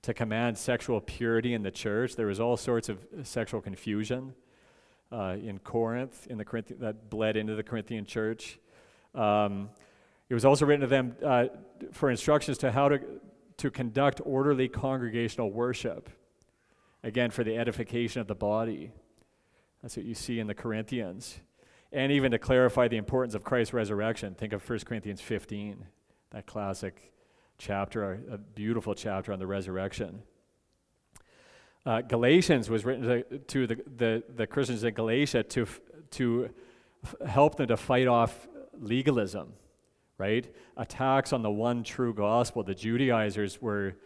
to 0.02 0.14
command 0.14 0.58
sexual 0.58 1.00
purity 1.00 1.54
in 1.54 1.62
the 1.62 1.70
church. 1.70 2.16
There 2.16 2.26
was 2.26 2.40
all 2.40 2.56
sorts 2.56 2.88
of 2.88 3.06
sexual 3.22 3.60
confusion 3.60 4.34
uh, 5.12 5.36
in 5.40 5.58
Corinth, 5.58 6.26
in 6.28 6.38
the 6.38 6.44
Corinth- 6.44 6.72
that 6.80 7.10
bled 7.10 7.36
into 7.36 7.54
the 7.54 7.62
Corinthian 7.62 8.04
church. 8.04 8.58
Um, 9.14 9.70
it 10.28 10.34
was 10.34 10.44
also 10.44 10.64
written 10.64 10.80
to 10.80 10.86
them 10.86 11.16
uh, 11.24 11.46
for 11.92 12.10
instructions 12.10 12.58
to 12.58 12.72
how 12.72 12.88
to, 12.88 13.00
to 13.58 13.70
conduct 13.70 14.20
orderly 14.24 14.68
congregational 14.68 15.50
worship. 15.50 16.08
Again, 17.02 17.30
for 17.30 17.44
the 17.44 17.58
edification 17.58 18.20
of 18.22 18.26
the 18.26 18.34
body. 18.34 18.90
That's 19.82 19.96
what 19.96 20.06
you 20.06 20.14
see 20.14 20.40
in 20.40 20.46
the 20.46 20.54
Corinthians. 20.54 21.38
And 21.92 22.10
even 22.10 22.30
to 22.30 22.38
clarify 22.38 22.88
the 22.88 22.96
importance 22.96 23.34
of 23.34 23.44
Christ's 23.44 23.74
resurrection. 23.74 24.34
Think 24.34 24.54
of 24.54 24.68
1 24.68 24.80
Corinthians 24.80 25.20
15, 25.20 25.84
that 26.30 26.46
classic 26.46 27.12
chapter, 27.58 28.20
a 28.30 28.38
beautiful 28.38 28.94
chapter 28.94 29.32
on 29.32 29.38
the 29.38 29.46
resurrection. 29.46 30.22
Uh, 31.84 32.00
Galatians 32.00 32.70
was 32.70 32.86
written 32.86 33.04
to, 33.04 33.38
to 33.38 33.66
the, 33.66 33.76
the, 33.96 34.22
the, 34.34 34.46
Christians 34.46 34.82
in 34.82 34.94
Galatia 34.94 35.42
to, 35.42 35.66
to 36.12 36.48
help 37.26 37.56
them 37.56 37.68
to 37.68 37.76
fight 37.76 38.06
off 38.06 38.48
legalism 38.72 39.52
right? 40.24 40.54
Attacks 40.78 41.32
on 41.34 41.42
the 41.42 41.50
one 41.50 41.82
true 41.84 42.14
gospel. 42.14 42.62
The 42.62 42.74
Judaizers 42.74 43.60
were 43.60 43.96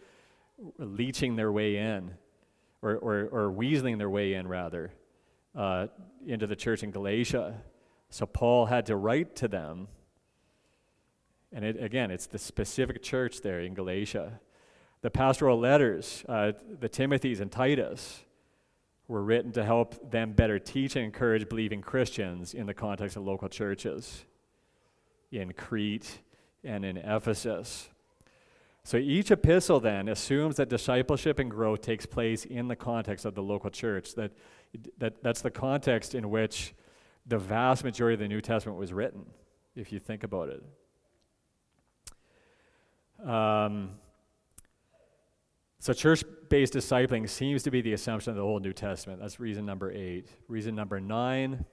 leeching 0.77 1.37
their 1.37 1.51
way 1.51 1.77
in, 1.77 2.11
or, 2.81 2.97
or, 2.97 3.15
or 3.31 3.51
weaseling 3.51 3.97
their 3.97 4.09
way 4.09 4.33
in, 4.33 4.45
rather, 4.45 4.91
uh, 5.55 5.87
into 6.27 6.45
the 6.45 6.57
church 6.57 6.83
in 6.83 6.91
Galatia. 6.91 7.61
So 8.09 8.25
Paul 8.25 8.65
had 8.65 8.85
to 8.87 8.97
write 8.97 9.37
to 9.37 9.47
them. 9.47 9.87
And 11.53 11.63
it, 11.63 11.81
again, 11.81 12.11
it's 12.11 12.27
the 12.27 12.37
specific 12.37 13.01
church 13.01 13.39
there 13.41 13.61
in 13.61 13.73
Galatia. 13.73 14.41
The 15.01 15.09
pastoral 15.09 15.57
letters, 15.57 16.25
uh, 16.27 16.51
the 16.81 16.89
Timothy's 16.89 17.39
and 17.39 17.49
Titus, 17.49 18.25
were 19.07 19.23
written 19.23 19.53
to 19.53 19.63
help 19.63 20.11
them 20.11 20.33
better 20.33 20.59
teach 20.59 20.97
and 20.97 21.05
encourage 21.05 21.47
believing 21.47 21.81
Christians 21.81 22.53
in 22.53 22.65
the 22.65 22.73
context 22.73 23.15
of 23.15 23.23
local 23.23 23.47
churches 23.47 24.25
in 25.31 25.53
Crete 25.53 26.19
and 26.63 26.83
in 26.83 26.97
Ephesus. 26.97 27.89
So 28.83 28.97
each 28.97 29.29
epistle 29.29 29.79
then 29.79 30.07
assumes 30.07 30.55
that 30.55 30.69
discipleship 30.69 31.39
and 31.39 31.51
growth 31.51 31.81
takes 31.81 32.05
place 32.05 32.45
in 32.45 32.67
the 32.67 32.75
context 32.75 33.25
of 33.25 33.35
the 33.35 33.43
local 33.43 33.69
church. 33.69 34.15
That, 34.15 34.31
that, 34.97 35.21
that's 35.21 35.41
the 35.41 35.51
context 35.51 36.15
in 36.15 36.29
which 36.29 36.73
the 37.27 37.37
vast 37.37 37.83
majority 37.83 38.15
of 38.15 38.19
the 38.19 38.27
New 38.27 38.41
Testament 38.41 38.79
was 38.79 38.91
written, 38.91 39.25
if 39.75 39.91
you 39.91 39.99
think 39.99 40.23
about 40.23 40.49
it. 40.49 40.63
Um, 43.27 43.91
so 45.79 45.93
church 45.93 46.23
based 46.49 46.73
discipling 46.73 47.29
seems 47.29 47.63
to 47.63 47.71
be 47.71 47.81
the 47.81 47.93
assumption 47.93 48.31
of 48.31 48.37
the 48.37 48.41
whole 48.41 48.59
New 48.59 48.73
Testament. 48.73 49.19
That's 49.21 49.39
reason 49.39 49.65
number 49.65 49.91
eight. 49.91 50.29
Reason 50.47 50.73
number 50.73 50.99
nine 50.99 51.65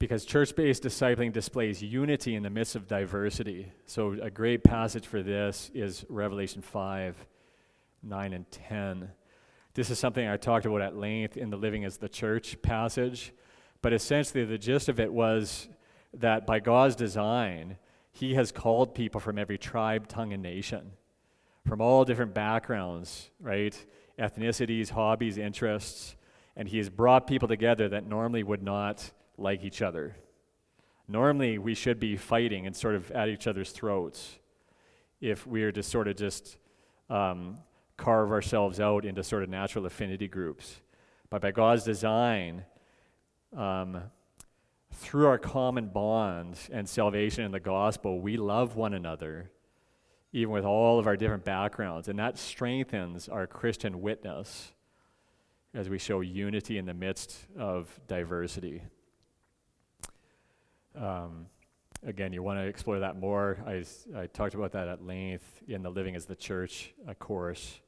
because 0.00 0.24
church 0.24 0.56
based 0.56 0.82
discipling 0.82 1.30
displays 1.30 1.82
unity 1.82 2.34
in 2.34 2.42
the 2.42 2.50
midst 2.50 2.74
of 2.74 2.88
diversity. 2.88 3.70
So, 3.84 4.16
a 4.20 4.30
great 4.30 4.64
passage 4.64 5.06
for 5.06 5.22
this 5.22 5.70
is 5.74 6.04
Revelation 6.08 6.62
5 6.62 7.26
9 8.02 8.32
and 8.32 8.50
10. 8.50 9.10
This 9.74 9.90
is 9.90 9.98
something 9.98 10.26
I 10.26 10.38
talked 10.38 10.64
about 10.64 10.80
at 10.80 10.96
length 10.96 11.36
in 11.36 11.50
the 11.50 11.58
Living 11.58 11.84
as 11.84 11.98
the 11.98 12.08
Church 12.08 12.60
passage, 12.62 13.32
but 13.82 13.92
essentially 13.92 14.44
the 14.44 14.56
gist 14.56 14.88
of 14.88 14.98
it 14.98 15.12
was 15.12 15.68
that 16.14 16.46
by 16.46 16.60
God's 16.60 16.96
design, 16.96 17.76
He 18.10 18.34
has 18.34 18.50
called 18.50 18.94
people 18.94 19.20
from 19.20 19.38
every 19.38 19.58
tribe, 19.58 20.08
tongue, 20.08 20.32
and 20.32 20.42
nation, 20.42 20.92
from 21.66 21.82
all 21.82 22.06
different 22.06 22.32
backgrounds, 22.32 23.30
right? 23.38 23.76
Ethnicities, 24.18 24.88
hobbies, 24.88 25.36
interests, 25.36 26.16
and 26.56 26.66
He 26.66 26.78
has 26.78 26.88
brought 26.88 27.26
people 27.26 27.48
together 27.48 27.90
that 27.90 28.06
normally 28.06 28.42
would 28.42 28.62
not 28.62 29.12
like 29.40 29.64
each 29.64 29.82
other. 29.82 30.16
Normally, 31.08 31.58
we 31.58 31.74
should 31.74 31.98
be 31.98 32.16
fighting 32.16 32.66
and 32.66 32.76
sort 32.76 32.94
of 32.94 33.10
at 33.10 33.28
each 33.28 33.46
other's 33.46 33.72
throats. 33.72 34.38
if 35.20 35.46
we 35.46 35.62
are 35.64 35.72
to 35.72 35.82
sort 35.82 36.08
of 36.08 36.16
just 36.16 36.56
um, 37.10 37.58
carve 37.96 38.30
ourselves 38.32 38.80
out 38.80 39.04
into 39.04 39.22
sort 39.22 39.42
of 39.42 39.50
natural 39.50 39.84
affinity 39.84 40.28
groups. 40.28 40.80
But 41.28 41.42
by 41.42 41.50
God's 41.50 41.84
design, 41.84 42.64
um, 43.56 44.02
through 44.92 45.26
our 45.26 45.38
common 45.38 45.88
bonds 45.88 46.68
and 46.72 46.88
salvation 46.88 47.44
in 47.44 47.52
the 47.52 47.60
gospel, 47.60 48.20
we 48.20 48.36
love 48.36 48.76
one 48.76 48.94
another, 48.94 49.50
even 50.32 50.52
with 50.52 50.64
all 50.64 50.98
of 50.98 51.06
our 51.06 51.16
different 51.16 51.44
backgrounds. 51.44 52.08
And 52.08 52.18
that 52.18 52.38
strengthens 52.38 53.28
our 53.28 53.46
Christian 53.46 54.00
witness 54.00 54.72
as 55.74 55.88
we 55.88 55.98
show 55.98 56.20
unity 56.20 56.78
in 56.78 56.86
the 56.86 56.94
midst 56.94 57.46
of 57.56 58.00
diversity. 58.08 58.82
Um, 60.96 61.46
again, 62.06 62.32
you 62.32 62.42
want 62.42 62.58
to 62.58 62.66
explore 62.66 62.98
that 63.00 63.18
more. 63.18 63.58
I, 63.66 63.84
I 64.16 64.26
talked 64.26 64.54
about 64.54 64.72
that 64.72 64.88
at 64.88 65.04
length 65.04 65.62
in 65.68 65.82
the 65.82 65.90
Living 65.90 66.16
as 66.16 66.26
the 66.26 66.36
Church 66.36 66.92
course, 67.18 67.80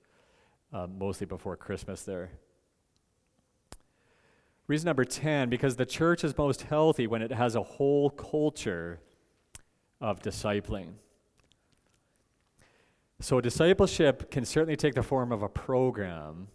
uh, 0.72 0.86
mostly 0.86 1.26
before 1.26 1.56
Christmas 1.56 2.02
there. 2.02 2.30
Reason 4.68 4.86
number 4.86 5.04
10 5.04 5.48
because 5.50 5.76
the 5.76 5.84
church 5.84 6.24
is 6.24 6.36
most 6.38 6.62
healthy 6.62 7.06
when 7.06 7.20
it 7.20 7.32
has 7.32 7.56
a 7.56 7.62
whole 7.62 8.10
culture 8.10 9.00
of 10.00 10.22
discipling. 10.22 10.92
So, 13.20 13.40
discipleship 13.40 14.30
can 14.30 14.44
certainly 14.44 14.76
take 14.76 14.94
the 14.94 15.02
form 15.02 15.30
of 15.30 15.42
a 15.42 15.48
program, 15.48 16.48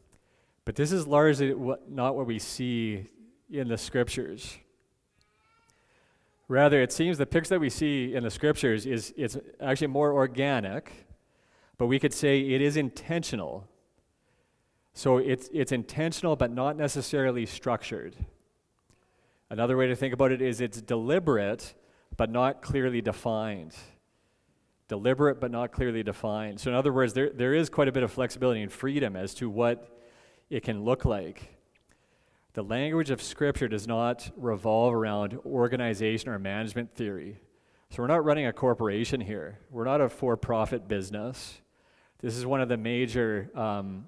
but 0.66 0.76
this 0.76 0.92
is 0.92 1.08
largely 1.08 1.54
what, 1.54 1.90
not 1.90 2.16
what 2.16 2.28
we 2.28 2.40
see 2.40 3.06
in 3.50 3.70
the 3.70 3.78
scriptures. 3.78 4.58
Rather, 6.48 6.82
it 6.82 6.94
seems 6.94 7.18
the 7.18 7.26
picture 7.26 7.50
that 7.50 7.60
we 7.60 7.70
see 7.70 8.16
in 8.16 8.24
the 8.24 8.32
scriptures 8.32 8.86
is 8.86 9.14
it's 9.18 9.38
actually 9.60 9.88
more 9.88 10.14
organic, 10.14 11.08
but 11.78 11.88
we 11.88 12.00
could 12.00 12.14
say 12.14 12.40
it 12.40 12.62
is 12.62 12.78
intentional. 12.78 13.68
So 14.94 15.18
it's, 15.18 15.50
it's 15.54 15.72
intentional, 15.72 16.36
but 16.36 16.52
not 16.52 16.78
necessarily 16.78 17.46
structured. 17.46 18.16
Another 19.50 19.78
way 19.78 19.88
to 19.88 19.96
think 19.96 20.14
about 20.14 20.32
it 20.32 20.42
is 20.42 20.62
it's 20.62 20.82
deliberate, 20.82 21.76
but 22.16 22.32
not 22.32 22.62
clearly 22.62 23.02
defined. 23.02 23.76
Deliberate, 24.88 25.42
but 25.42 25.52
not 25.52 25.74
clearly 25.74 26.02
defined. 26.02 26.60
So, 26.62 26.72
in 26.72 26.76
other 26.76 26.94
words, 26.94 27.14
there, 27.14 27.30
there 27.30 27.54
is 27.54 27.70
quite 27.70 27.90
a 27.90 27.92
bit 27.92 28.04
of 28.04 28.12
flexibility 28.12 28.62
and 28.62 28.72
freedom 28.72 29.18
as 29.18 29.34
to 29.36 29.50
what 29.50 30.00
it 30.50 30.64
can 30.64 30.84
look 30.84 31.04
like. 31.04 31.57
The 32.58 32.64
language 32.64 33.12
of 33.12 33.22
Scripture 33.22 33.68
does 33.68 33.86
not 33.86 34.32
revolve 34.36 34.92
around 34.92 35.38
organization 35.46 36.30
or 36.30 36.40
management 36.40 36.92
theory. 36.96 37.38
So 37.92 38.02
we're 38.02 38.08
not 38.08 38.26
running 38.26 38.48
a 38.48 38.52
corporation 38.52 39.22
here. 39.22 39.60
We're 39.70 39.84
not 39.84 40.02
a 40.02 40.10
for 40.10 40.36
profit 40.36 40.88
business. 40.88 41.62
This 42.20 42.36
is 42.36 42.48
one 42.48 42.60
of 42.60 42.68
the 42.68 42.76
major 42.76 43.52
um, 43.54 44.08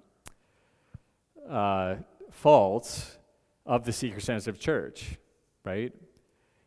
uh, 1.47 1.97
faults 2.31 3.19
of 3.67 3.83
the 3.83 3.93
seeker 3.93 4.19
sensitive 4.19 4.59
church, 4.59 5.19
right? 5.63 5.93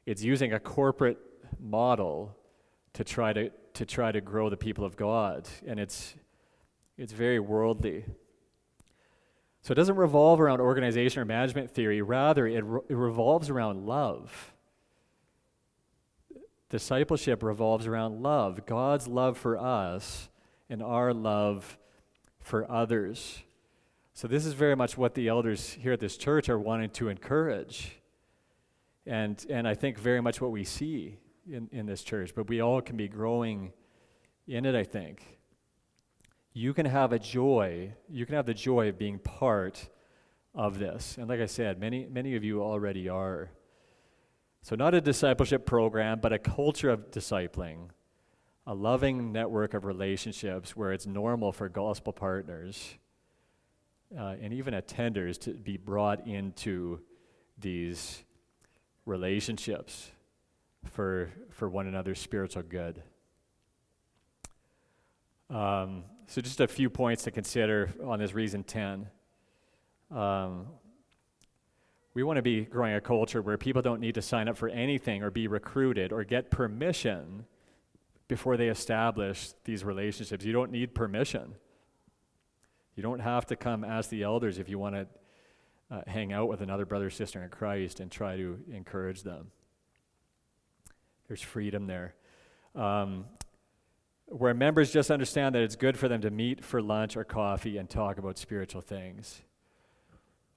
It's 0.06 0.22
using 0.22 0.52
a 0.52 0.60
corporate 0.60 1.18
model 1.58 2.36
to 2.92 3.02
try 3.02 3.32
to, 3.32 3.50
to 3.74 3.84
try 3.84 4.12
to 4.12 4.20
grow 4.20 4.48
the 4.48 4.56
people 4.56 4.84
of 4.84 4.94
God, 4.94 5.48
and 5.66 5.80
it's, 5.80 6.14
it's 6.96 7.12
very 7.12 7.40
worldly. 7.40 8.04
So 9.62 9.72
it 9.72 9.76
doesn't 9.76 9.96
revolve 9.96 10.40
around 10.40 10.60
organization 10.60 11.22
or 11.22 11.24
management 11.24 11.70
theory, 11.70 12.02
rather, 12.02 12.48
it, 12.48 12.64
re- 12.64 12.80
it 12.88 12.96
revolves 12.96 13.48
around 13.48 13.86
love. 13.86 14.52
Discipleship 16.68 17.44
revolves 17.44 17.86
around 17.86 18.22
love, 18.22 18.66
God's 18.66 19.06
love 19.06 19.38
for 19.38 19.56
us 19.56 20.28
and 20.68 20.82
our 20.82 21.14
love 21.14 21.78
for 22.40 22.68
others. 22.70 23.42
So, 24.14 24.26
this 24.26 24.44
is 24.46 24.54
very 24.54 24.74
much 24.74 24.98
what 24.98 25.14
the 25.14 25.28
elders 25.28 25.70
here 25.70 25.92
at 25.92 26.00
this 26.00 26.16
church 26.16 26.48
are 26.48 26.58
wanting 26.58 26.90
to 26.90 27.08
encourage. 27.08 28.00
And, 29.06 29.44
and 29.48 29.66
I 29.66 29.74
think 29.74 29.98
very 29.98 30.20
much 30.20 30.40
what 30.40 30.50
we 30.50 30.64
see 30.64 31.18
in, 31.50 31.68
in 31.72 31.86
this 31.86 32.02
church, 32.02 32.34
but 32.34 32.48
we 32.48 32.60
all 32.60 32.80
can 32.80 32.96
be 32.96 33.08
growing 33.08 33.72
in 34.46 34.64
it, 34.64 34.74
I 34.74 34.84
think 34.84 35.38
you 36.52 36.74
can 36.74 36.86
have 36.86 37.12
a 37.12 37.18
joy, 37.18 37.94
you 38.08 38.26
can 38.26 38.34
have 38.34 38.46
the 38.46 38.54
joy 38.54 38.88
of 38.88 38.98
being 38.98 39.18
part 39.18 39.88
of 40.54 40.78
this. 40.78 41.16
And 41.18 41.28
like 41.28 41.40
I 41.40 41.46
said, 41.46 41.80
many, 41.80 42.06
many 42.06 42.36
of 42.36 42.44
you 42.44 42.62
already 42.62 43.08
are. 43.08 43.50
So, 44.62 44.76
not 44.76 44.94
a 44.94 45.00
discipleship 45.00 45.66
program, 45.66 46.20
but 46.20 46.32
a 46.32 46.38
culture 46.38 46.90
of 46.90 47.10
discipling, 47.10 47.88
a 48.66 48.74
loving 48.74 49.32
network 49.32 49.74
of 49.74 49.84
relationships 49.84 50.76
where 50.76 50.92
it's 50.92 51.06
normal 51.06 51.50
for 51.52 51.68
gospel 51.68 52.12
partners 52.12 52.94
uh, 54.16 54.36
and 54.40 54.52
even 54.52 54.74
attenders 54.74 55.38
to 55.40 55.50
be 55.50 55.76
brought 55.76 56.26
into 56.26 57.00
these 57.58 58.22
relationships 59.04 60.10
for, 60.84 61.30
for 61.50 61.68
one 61.68 61.86
another's 61.86 62.20
spiritual 62.20 62.62
good. 62.62 63.02
Um, 65.50 66.04
so, 66.26 66.40
just 66.40 66.60
a 66.60 66.68
few 66.68 66.88
points 66.88 67.24
to 67.24 67.30
consider 67.30 67.90
on 68.04 68.18
this 68.18 68.32
reason 68.32 68.64
10. 68.64 69.08
Um, 70.10 70.66
we 72.14 72.22
want 72.22 72.36
to 72.36 72.42
be 72.42 72.62
growing 72.62 72.94
a 72.94 73.00
culture 73.00 73.40
where 73.40 73.56
people 73.56 73.82
don't 73.82 74.00
need 74.00 74.14
to 74.16 74.22
sign 74.22 74.48
up 74.48 74.56
for 74.56 74.68
anything 74.68 75.22
or 75.22 75.30
be 75.30 75.48
recruited 75.48 76.12
or 76.12 76.24
get 76.24 76.50
permission 76.50 77.46
before 78.28 78.56
they 78.56 78.68
establish 78.68 79.52
these 79.64 79.84
relationships. 79.84 80.44
You 80.44 80.52
don't 80.52 80.70
need 80.70 80.94
permission. 80.94 81.54
You 82.96 83.02
don't 83.02 83.20
have 83.20 83.46
to 83.46 83.56
come 83.56 83.84
ask 83.84 84.10
the 84.10 84.22
elders 84.22 84.58
if 84.58 84.68
you 84.68 84.78
want 84.78 84.94
to 84.94 85.06
uh, 85.90 86.02
hang 86.06 86.32
out 86.32 86.48
with 86.48 86.60
another 86.60 86.84
brother 86.84 87.06
or 87.06 87.10
sister 87.10 87.42
in 87.42 87.48
Christ 87.48 88.00
and 88.00 88.10
try 88.10 88.36
to 88.36 88.58
encourage 88.70 89.22
them. 89.22 89.50
There's 91.28 91.42
freedom 91.42 91.86
there. 91.86 92.14
Um, 92.74 93.26
where 94.32 94.54
members 94.54 94.90
just 94.90 95.10
understand 95.10 95.54
that 95.54 95.62
it's 95.62 95.76
good 95.76 95.96
for 95.96 96.08
them 96.08 96.22
to 96.22 96.30
meet 96.30 96.64
for 96.64 96.80
lunch 96.80 97.16
or 97.16 97.24
coffee 97.24 97.76
and 97.76 97.88
talk 97.88 98.18
about 98.18 98.38
spiritual 98.38 98.80
things. 98.80 99.42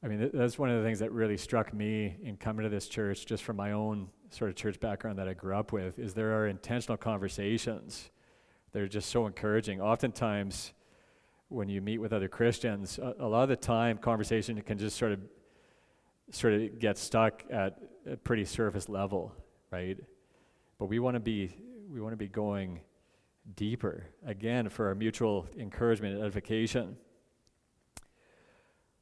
I 0.02 0.08
mean, 0.08 0.30
that's 0.34 0.58
one 0.58 0.70
of 0.70 0.78
the 0.78 0.84
things 0.88 1.00
that 1.00 1.12
really 1.12 1.36
struck 1.36 1.74
me 1.74 2.16
in 2.24 2.38
coming 2.38 2.64
to 2.64 2.70
this 2.70 2.88
church, 2.88 3.26
just 3.26 3.44
from 3.44 3.58
my 3.58 3.72
own 3.72 4.10
sort 4.30 4.50
of 4.50 4.56
church 4.56 4.80
background 4.80 5.20
that 5.20 5.28
I 5.28 5.34
grew 5.34 5.56
up 5.56 5.72
with, 5.72 6.00
is 6.00 6.14
there 6.14 6.40
are 6.40 6.48
intentional 6.48 6.98
conversations 6.98 8.12
that 8.72 8.82
are 8.82 8.88
just 8.88 9.10
so 9.10 9.26
encouraging. 9.26 9.82
Oftentimes, 9.82 10.74
when 11.50 11.70
you 11.70 11.82
meet 11.82 11.98
with 11.98 12.14
other 12.14 12.28
Christians, 12.28 12.98
a, 13.00 13.16
a 13.20 13.28
lot 13.28 13.44
of 13.44 13.50
the 13.50 13.56
time, 13.56 13.98
conversation 13.98 14.62
can 14.62 14.78
just 14.78 14.98
sort 14.98 15.12
of 15.12 15.20
sort 16.32 16.54
of 16.54 16.80
get 16.80 16.98
stuck 16.98 17.44
at 17.52 17.80
a 18.10 18.16
pretty 18.16 18.46
surface 18.46 18.90
level, 18.90 19.34
right? 19.72 19.98
But 20.80 20.86
we 20.86 21.00
want 21.00 21.16
to 21.16 21.20
be 21.20 21.56
we 21.92 22.00
want 22.00 22.14
to 22.14 22.18
be 22.18 22.28
going 22.28 22.82
deeper, 23.56 24.06
again, 24.26 24.70
for 24.70 24.88
our 24.88 24.96
mutual 24.96 25.48
encouragement 25.58 26.16
and 26.16 26.24
edification. 26.24 26.98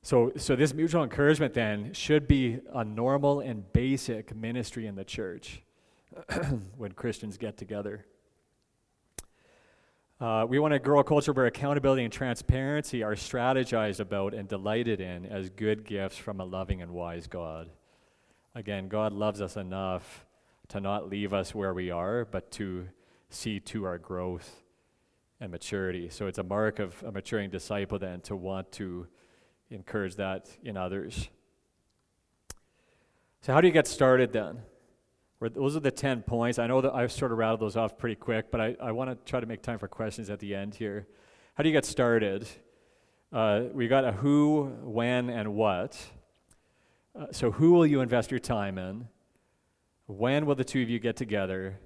So, 0.02 0.34
so 0.36 0.56
this 0.56 0.74
mutual 0.74 1.04
encouragement 1.04 1.54
then 1.54 1.94
should 1.94 2.28
be 2.28 2.60
a 2.74 2.84
normal 2.84 3.40
and 3.40 3.72
basic 3.72 4.36
ministry 4.36 4.86
in 4.86 4.96
the 4.96 5.06
church 5.06 5.64
when 6.78 6.92
Christians 6.92 7.38
get 7.38 7.58
together. 7.58 8.06
Uh, 10.20 10.46
we 10.48 10.60
want 10.60 10.74
to 10.74 10.80
grow 10.80 11.00
a 11.00 11.04
culture 11.04 11.34
where 11.34 11.48
accountability 11.48 12.04
and 12.04 12.14
transparency 12.14 13.04
are 13.04 13.16
strategized 13.16 14.00
about 14.00 14.34
and 14.34 14.48
delighted 14.48 15.02
in 15.02 15.26
as 15.26 15.50
good 15.50 15.86
gifts 15.86 16.18
from 16.18 16.40
a 16.40 16.46
loving 16.46 16.82
and 16.82 16.92
wise 16.92 17.28
God. 17.28 17.70
Again, 18.56 18.88
God 18.88 19.14
loves 19.14 19.42
us 19.42 19.58
enough 19.58 20.26
to 20.70 20.80
not 20.80 21.10
leave 21.10 21.34
us 21.34 21.56
where 21.56 21.74
we 21.74 21.92
are, 21.92 22.26
but 22.26 22.52
to 22.52 22.88
see 23.34 23.60
to 23.60 23.86
our 23.86 23.98
growth 23.98 24.64
and 25.40 25.52
maturity. 25.52 26.10
So 26.10 26.28
it's 26.28 26.38
a 26.38 26.44
mark 26.44 26.80
of 26.80 27.02
a 27.04 27.12
maturing 27.12 27.50
disciple 27.50 28.00
then 28.00 28.22
to 28.22 28.36
want 28.36 28.72
to 28.74 29.08
encourage 29.70 30.16
that 30.16 30.50
in 30.64 30.78
others. 30.78 31.30
So, 33.42 33.52
how 33.52 33.60
do 33.60 33.68
you 33.68 33.74
get 33.74 33.88
started 33.88 34.32
then? 34.32 34.60
Those 35.42 35.76
are 35.76 35.82
the 35.82 35.92
10 35.92 36.22
points. 36.22 36.58
I 36.58 36.68
know 36.68 36.80
that 36.80 36.94
I've 36.94 37.12
sort 37.12 37.34
of 37.34 37.38
rattled 37.38 37.60
those 37.60 37.76
off 37.76 37.98
pretty 37.98 38.16
quick, 38.16 38.50
but 38.50 38.62
I, 38.62 38.78
I 38.82 38.94
want 38.94 39.10
to 39.10 39.30
try 39.30 39.42
to 39.42 39.46
make 39.46 39.62
time 39.62 39.78
for 39.78 39.90
questions 39.90 40.30
at 40.30 40.40
the 40.40 40.56
end 40.56 40.76
here. 40.76 41.08
How 41.56 41.64
do 41.64 41.70
you 41.70 41.74
get 41.74 41.84
started? 41.84 42.48
Uh, 43.34 43.64
we 43.74 43.90
got 43.90 44.06
a 44.06 44.14
who, 44.14 44.72
when, 44.84 45.30
and 45.30 45.56
what. 45.56 46.02
Uh, 47.20 47.26
so, 47.32 47.52
who 47.52 47.74
will 47.74 47.86
you 47.86 48.00
invest 48.00 48.32
your 48.32 48.40
time 48.40 48.78
in? 48.78 49.10
When 50.06 50.46
will 50.46 50.56
the 50.56 50.64
two 50.64 50.82
of 50.82 50.90
you 50.90 51.00
get 51.00 51.18
together? 51.18 51.80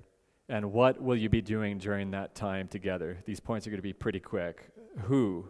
And 0.50 0.72
what 0.72 1.02
will 1.02 1.18
you 1.18 1.30
be 1.30 1.42
doing 1.42 1.78
during 1.78 2.12
that 2.12 2.34
time 2.34 2.68
together? 2.68 3.18
These 3.26 3.40
points 3.40 3.68
are 3.68 3.70
going 3.70 3.80
to 3.80 3.84
be 3.84 3.94
pretty 3.94 4.20
quick. 4.20 4.70
Who? 5.02 5.50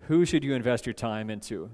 Who 0.00 0.24
should 0.24 0.44
you 0.44 0.54
invest 0.54 0.86
your 0.86 0.92
time 0.92 1.30
into? 1.30 1.70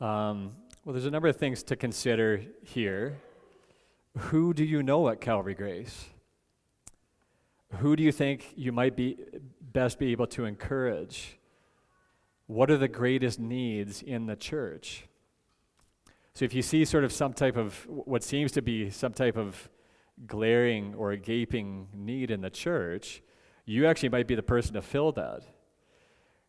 Um, 0.00 0.52
well, 0.84 0.94
there's 0.94 1.04
a 1.04 1.10
number 1.10 1.28
of 1.28 1.36
things 1.36 1.62
to 1.64 1.76
consider 1.76 2.42
here. 2.62 3.18
Who 4.16 4.54
do 4.54 4.64
you 4.64 4.82
know 4.82 5.08
at 5.10 5.20
Calvary 5.20 5.54
Grace? 5.54 6.06
Who 7.78 7.94
do 7.94 8.02
you 8.02 8.10
think 8.10 8.52
you 8.56 8.72
might 8.72 8.96
be 8.96 9.18
best 9.60 9.98
be 9.98 10.12
able 10.12 10.26
to 10.28 10.46
encourage? 10.46 11.38
What 12.46 12.70
are 12.70 12.78
the 12.78 12.88
greatest 12.88 13.38
needs 13.38 14.02
in 14.02 14.26
the 14.26 14.34
church? 14.34 15.06
So 16.34 16.44
if 16.44 16.54
you 16.54 16.62
see 16.62 16.84
sort 16.84 17.04
of 17.04 17.12
some 17.12 17.32
type 17.32 17.56
of 17.56 17.86
what 17.88 18.24
seems 18.24 18.50
to 18.52 18.62
be 18.62 18.90
some 18.90 19.12
type 19.12 19.36
of 19.36 19.68
glaring 20.26 20.94
or 20.94 21.14
gaping 21.16 21.88
need 21.94 22.30
in 22.30 22.40
the 22.40 22.50
church, 22.50 23.22
you 23.64 23.86
actually 23.86 24.08
might 24.08 24.26
be 24.26 24.34
the 24.34 24.42
person 24.42 24.74
to 24.74 24.82
fill 24.82 25.12
that. 25.12 25.42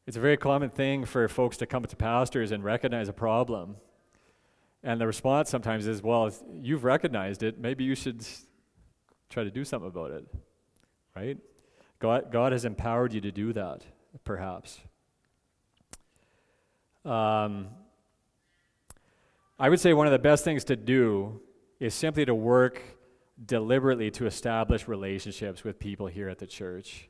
It's 0.08 0.18
a 0.18 0.20
very 0.20 0.38
common 0.38 0.70
thing 0.70 1.06
for 1.06 1.28
folks 1.28 1.58
to 1.58 1.66
come 1.66 1.84
to 1.84 1.96
pastors 1.96 2.52
and 2.52 2.64
recognize 2.64 3.08
a 3.08 3.14
problem. 3.14 3.76
And 4.84 5.00
the 5.00 5.06
response 5.06 5.50
sometimes 5.50 5.86
is, 5.86 6.02
well, 6.02 6.32
you've 6.54 6.84
recognized 6.84 7.44
it, 7.44 7.60
maybe 7.60 7.84
you 7.84 7.96
should 7.96 8.26
try 9.30 9.44
to 9.44 9.52
do 9.52 9.64
something 9.64 9.90
about 9.90 10.12
it. 10.12 10.26
Right? 11.16 11.38
God, 12.00 12.32
God 12.32 12.52
has 12.52 12.66
empowered 12.66 13.14
you 13.14 13.22
to 13.22 13.32
do 13.32 13.54
that, 13.54 13.86
perhaps. 14.24 14.80
Um, 17.06 17.68
I 19.60 19.70
would 19.70 19.80
say 19.80 19.94
one 19.94 20.08
of 20.08 20.12
the 20.12 20.20
best 20.20 20.44
things 20.44 20.64
to 20.66 20.76
do 20.76 21.42
is 21.80 21.94
simply 21.94 22.26
to 22.26 22.34
work 22.34 22.82
deliberately 23.44 24.12
to 24.12 24.26
establish 24.26 24.88
relationships 24.88 25.64
with 25.64 25.80
people 25.80 26.08
here 26.08 26.30
at 26.30 26.40
the 26.40 26.48
church. 26.48 27.10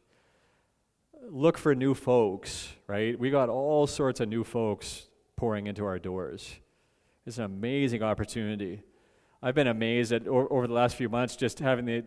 Look 1.30 1.58
for 1.58 1.76
new 1.76 1.94
folks, 1.94 2.70
right? 2.88 3.18
We 3.20 3.30
got 3.30 3.50
all 3.50 3.88
sorts 3.88 4.20
of 4.20 4.30
new 4.30 4.44
folks 4.44 5.08
pouring 5.36 5.68
into 5.68 5.86
our 5.86 6.00
doors. 6.00 6.56
It's 7.26 7.38
an 7.38 7.44
amazing 7.44 8.02
opportunity. 8.02 8.84
I've 9.44 9.56
been 9.56 9.68
amazed 9.68 10.12
at 10.12 10.28
over 10.28 10.68
the 10.68 10.74
last 10.74 10.96
few 10.96 11.10
months 11.10 11.36
just 11.36 11.60
having 11.60 11.86
the 11.86 12.04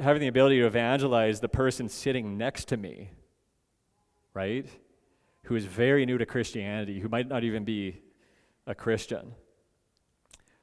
having 0.00 0.20
the 0.20 0.28
ability 0.28 0.58
to 0.58 0.66
evangelize 0.66 1.40
the 1.40 1.48
person 1.48 1.88
sitting 1.88 2.38
next 2.38 2.66
to 2.68 2.76
me, 2.76 3.10
right? 4.34 4.66
Who 5.44 5.54
is 5.54 5.64
very 5.64 6.06
new 6.06 6.18
to 6.18 6.26
Christianity, 6.26 7.00
who 7.00 7.08
might 7.08 7.28
not 7.28 7.44
even 7.44 7.64
be 7.64 8.00
a 8.66 8.74
Christian. 8.74 9.34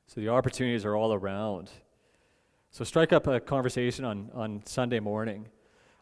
So 0.07 0.21
the 0.21 0.29
opportunities 0.29 0.85
are 0.85 0.95
all 0.95 1.13
around. 1.13 1.71
So 2.75 2.83
strike 2.83 3.13
up 3.13 3.25
a 3.27 3.39
conversation 3.39 4.03
on, 4.03 4.29
on 4.33 4.61
Sunday 4.65 4.99
morning. 4.99 5.47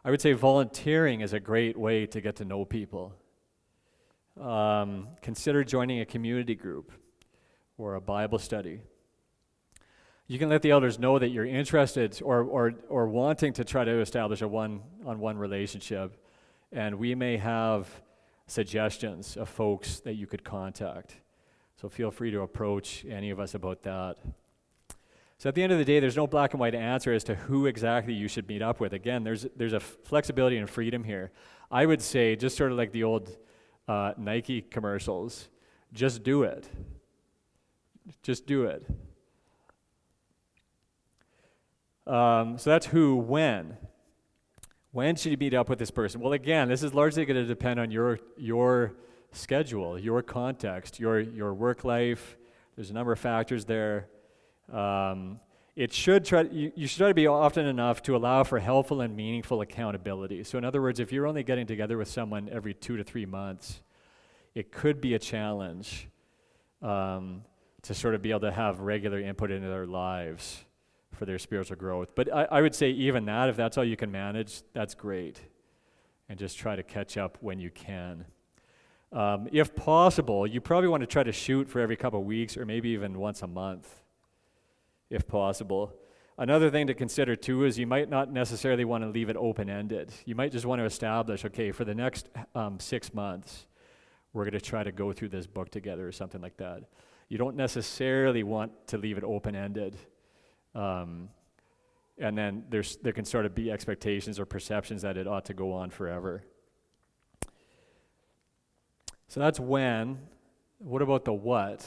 I 0.04 0.10
would 0.10 0.20
say 0.20 0.32
volunteering 0.32 1.20
is 1.20 1.32
a 1.32 1.38
great 1.38 1.78
way 1.78 2.04
to 2.06 2.20
get 2.20 2.34
to 2.38 2.44
know 2.44 2.64
people. 2.64 3.14
Um, 4.40 5.06
consider 5.22 5.62
joining 5.62 6.00
a 6.00 6.04
community 6.04 6.56
group 6.56 6.90
or 7.78 7.94
a 7.94 8.00
Bible 8.00 8.40
study. 8.40 8.80
You 10.26 10.40
can 10.40 10.48
let 10.48 10.62
the 10.62 10.72
elders 10.72 10.98
know 10.98 11.16
that 11.20 11.28
you're 11.28 11.46
interested 11.46 12.20
or, 12.24 12.42
or, 12.42 12.74
or 12.88 13.06
wanting 13.06 13.52
to 13.52 13.62
try 13.62 13.84
to 13.84 14.00
establish 14.00 14.42
a 14.42 14.48
one 14.48 14.80
on 15.06 15.20
one 15.20 15.38
relationship, 15.38 16.16
and 16.72 16.96
we 16.96 17.14
may 17.14 17.36
have 17.36 17.88
suggestions 18.48 19.36
of 19.36 19.48
folks 19.48 20.00
that 20.00 20.14
you 20.14 20.26
could 20.26 20.42
contact. 20.42 21.18
So 21.80 21.88
feel 21.88 22.10
free 22.10 22.32
to 22.32 22.40
approach 22.40 23.04
any 23.08 23.30
of 23.30 23.38
us 23.38 23.54
about 23.54 23.84
that. 23.84 24.16
So 25.38 25.48
at 25.48 25.54
the 25.54 25.62
end 25.62 25.72
of 25.72 25.78
the 25.78 25.84
day, 25.84 26.00
there's 26.00 26.16
no 26.16 26.26
black 26.26 26.52
and 26.52 26.60
white 26.60 26.74
answer 26.74 27.12
as 27.12 27.24
to 27.24 27.34
who 27.34 27.66
exactly 27.66 28.14
you 28.14 28.28
should 28.28 28.48
meet 28.48 28.62
up 28.62 28.80
with. 28.80 28.92
Again, 28.92 29.24
there's, 29.24 29.46
there's 29.56 29.72
a 29.72 29.80
flexibility 29.80 30.56
and 30.56 30.70
freedom 30.70 31.04
here. 31.04 31.32
I 31.70 31.86
would 31.86 32.00
say, 32.00 32.36
just 32.36 32.56
sort 32.56 32.70
of 32.72 32.78
like 32.78 32.92
the 32.92 33.04
old 33.04 33.36
uh, 33.88 34.12
Nike 34.16 34.62
commercials, 34.62 35.48
just 35.92 36.22
do 36.22 36.44
it. 36.44 36.68
Just 38.22 38.46
do 38.46 38.64
it. 38.64 38.86
Um, 42.06 42.58
so 42.58 42.70
that's 42.70 42.86
who, 42.86 43.16
when. 43.16 43.76
When 44.92 45.16
should 45.16 45.32
you 45.32 45.38
meet 45.38 45.54
up 45.54 45.68
with 45.68 45.78
this 45.78 45.90
person? 45.90 46.20
Well, 46.20 46.32
again, 46.32 46.68
this 46.68 46.82
is 46.82 46.94
largely 46.94 47.24
going 47.24 47.36
to 47.36 47.44
depend 47.44 47.80
on 47.80 47.90
your, 47.90 48.20
your 48.36 48.92
schedule, 49.32 49.98
your 49.98 50.22
context, 50.22 51.00
your, 51.00 51.18
your 51.18 51.52
work 51.52 51.82
life. 51.82 52.36
There's 52.76 52.90
a 52.90 52.94
number 52.94 53.10
of 53.10 53.18
factors 53.18 53.64
there. 53.64 54.06
Um, 54.72 55.40
it 55.76 55.92
should 55.92 56.24
try, 56.24 56.42
you, 56.42 56.72
you 56.76 56.86
should 56.86 56.98
try 56.98 57.08
to 57.08 57.14
be 57.14 57.26
often 57.26 57.66
enough 57.66 58.02
to 58.04 58.14
allow 58.14 58.44
for 58.44 58.60
helpful 58.60 59.00
and 59.00 59.16
meaningful 59.16 59.60
accountability. 59.60 60.44
So, 60.44 60.56
in 60.56 60.64
other 60.64 60.80
words, 60.80 61.00
if 61.00 61.12
you're 61.12 61.26
only 61.26 61.42
getting 61.42 61.66
together 61.66 61.98
with 61.98 62.08
someone 62.08 62.48
every 62.50 62.74
two 62.74 62.96
to 62.96 63.02
three 63.02 63.26
months, 63.26 63.82
it 64.54 64.70
could 64.70 65.00
be 65.00 65.14
a 65.14 65.18
challenge 65.18 66.08
um, 66.80 67.42
to 67.82 67.92
sort 67.92 68.14
of 68.14 68.22
be 68.22 68.30
able 68.30 68.40
to 68.40 68.52
have 68.52 68.80
regular 68.80 69.20
input 69.20 69.50
into 69.50 69.68
their 69.68 69.86
lives 69.86 70.64
for 71.10 71.24
their 71.24 71.38
spiritual 71.38 71.76
growth. 71.76 72.14
But 72.14 72.32
I, 72.32 72.44
I 72.44 72.62
would 72.62 72.74
say, 72.74 72.90
even 72.90 73.24
that, 73.24 73.48
if 73.48 73.56
that's 73.56 73.76
all 73.76 73.84
you 73.84 73.96
can 73.96 74.12
manage, 74.12 74.62
that's 74.74 74.94
great. 74.94 75.40
And 76.28 76.38
just 76.38 76.56
try 76.56 76.76
to 76.76 76.82
catch 76.84 77.16
up 77.16 77.36
when 77.40 77.58
you 77.58 77.70
can. 77.70 78.24
Um, 79.12 79.48
if 79.52 79.74
possible, 79.74 80.46
you 80.46 80.60
probably 80.60 80.88
want 80.88 81.02
to 81.02 81.06
try 81.06 81.22
to 81.22 81.32
shoot 81.32 81.68
for 81.68 81.80
every 81.80 81.96
couple 81.96 82.20
of 82.20 82.26
weeks 82.26 82.56
or 82.56 82.64
maybe 82.64 82.90
even 82.90 83.18
once 83.18 83.42
a 83.42 83.46
month, 83.46 84.02
if 85.10 85.26
possible. 85.26 85.92
Another 86.36 86.68
thing 86.70 86.88
to 86.88 86.94
consider 86.94 87.36
too 87.36 87.64
is 87.64 87.78
you 87.78 87.86
might 87.86 88.10
not 88.10 88.32
necessarily 88.32 88.84
want 88.84 89.04
to 89.04 89.08
leave 89.08 89.28
it 89.28 89.36
open 89.36 89.70
ended. 89.70 90.12
You 90.24 90.34
might 90.34 90.50
just 90.50 90.66
want 90.66 90.80
to 90.80 90.84
establish 90.84 91.44
okay, 91.44 91.70
for 91.70 91.84
the 91.84 91.94
next 91.94 92.28
um, 92.54 92.80
six 92.80 93.14
months, 93.14 93.66
we're 94.32 94.42
going 94.42 94.54
to 94.54 94.60
try 94.60 94.82
to 94.82 94.90
go 94.90 95.12
through 95.12 95.28
this 95.28 95.46
book 95.46 95.70
together 95.70 96.06
or 96.08 96.12
something 96.12 96.40
like 96.40 96.56
that. 96.56 96.82
You 97.28 97.38
don't 97.38 97.56
necessarily 97.56 98.42
want 98.42 98.72
to 98.88 98.98
leave 98.98 99.16
it 99.16 99.24
open 99.24 99.54
ended. 99.54 99.96
Um, 100.74 101.28
and 102.18 102.36
then 102.36 102.64
there's, 102.68 102.96
there 102.96 103.12
can 103.12 103.24
sort 103.24 103.46
of 103.46 103.54
be 103.54 103.70
expectations 103.70 104.38
or 104.38 104.44
perceptions 104.44 105.02
that 105.02 105.16
it 105.16 105.26
ought 105.26 105.44
to 105.46 105.54
go 105.54 105.72
on 105.72 105.90
forever. 105.90 106.42
So 109.28 109.40
that's 109.40 109.58
when. 109.58 110.18
What 110.78 111.02
about 111.02 111.24
the 111.24 111.32
what? 111.32 111.86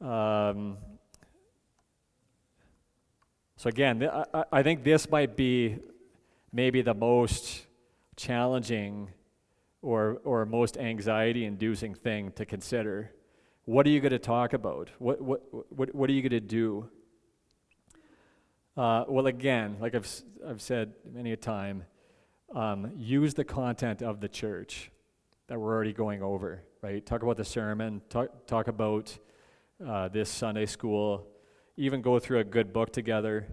Um, 0.00 0.78
so 3.64 3.68
again, 3.68 4.06
I, 4.52 4.62
think 4.62 4.84
this 4.84 5.10
might 5.10 5.36
be 5.36 5.78
maybe 6.52 6.82
the 6.82 6.92
most 6.92 7.64
challenging 8.14 9.08
or, 9.80 10.20
or 10.22 10.44
most 10.44 10.76
anxiety 10.76 11.46
inducing 11.46 11.94
thing 11.94 12.32
to 12.32 12.44
consider. 12.44 13.10
What 13.64 13.86
are 13.86 13.88
you 13.88 14.00
going 14.00 14.12
to 14.12 14.18
talk 14.18 14.52
about? 14.52 14.90
What, 14.98 15.22
what, 15.22 15.40
what, 15.70 15.94
what 15.94 16.10
are 16.10 16.12
you 16.12 16.20
going 16.20 16.32
to 16.32 16.40
do? 16.40 16.90
Uh, 18.76 19.04
well, 19.08 19.28
again, 19.28 19.78
like 19.80 19.94
I've, 19.94 20.12
I've 20.46 20.60
said 20.60 20.92
many 21.10 21.32
a 21.32 21.36
time, 21.38 21.84
um, 22.54 22.92
use 22.98 23.32
the 23.32 23.44
content 23.44 24.02
of 24.02 24.20
the 24.20 24.28
church 24.28 24.90
that 25.46 25.58
we're 25.58 25.72
already 25.72 25.94
going 25.94 26.22
over, 26.22 26.62
right? 26.82 27.06
Talk 27.06 27.22
about 27.22 27.38
the 27.38 27.46
sermon, 27.46 28.02
talk, 28.10 28.46
talk 28.46 28.68
about 28.68 29.18
uh, 29.82 30.08
this 30.08 30.28
Sunday 30.28 30.66
school, 30.66 31.28
even 31.76 32.02
go 32.02 32.18
through 32.18 32.38
a 32.38 32.44
good 32.44 32.72
book 32.72 32.92
together. 32.92 33.46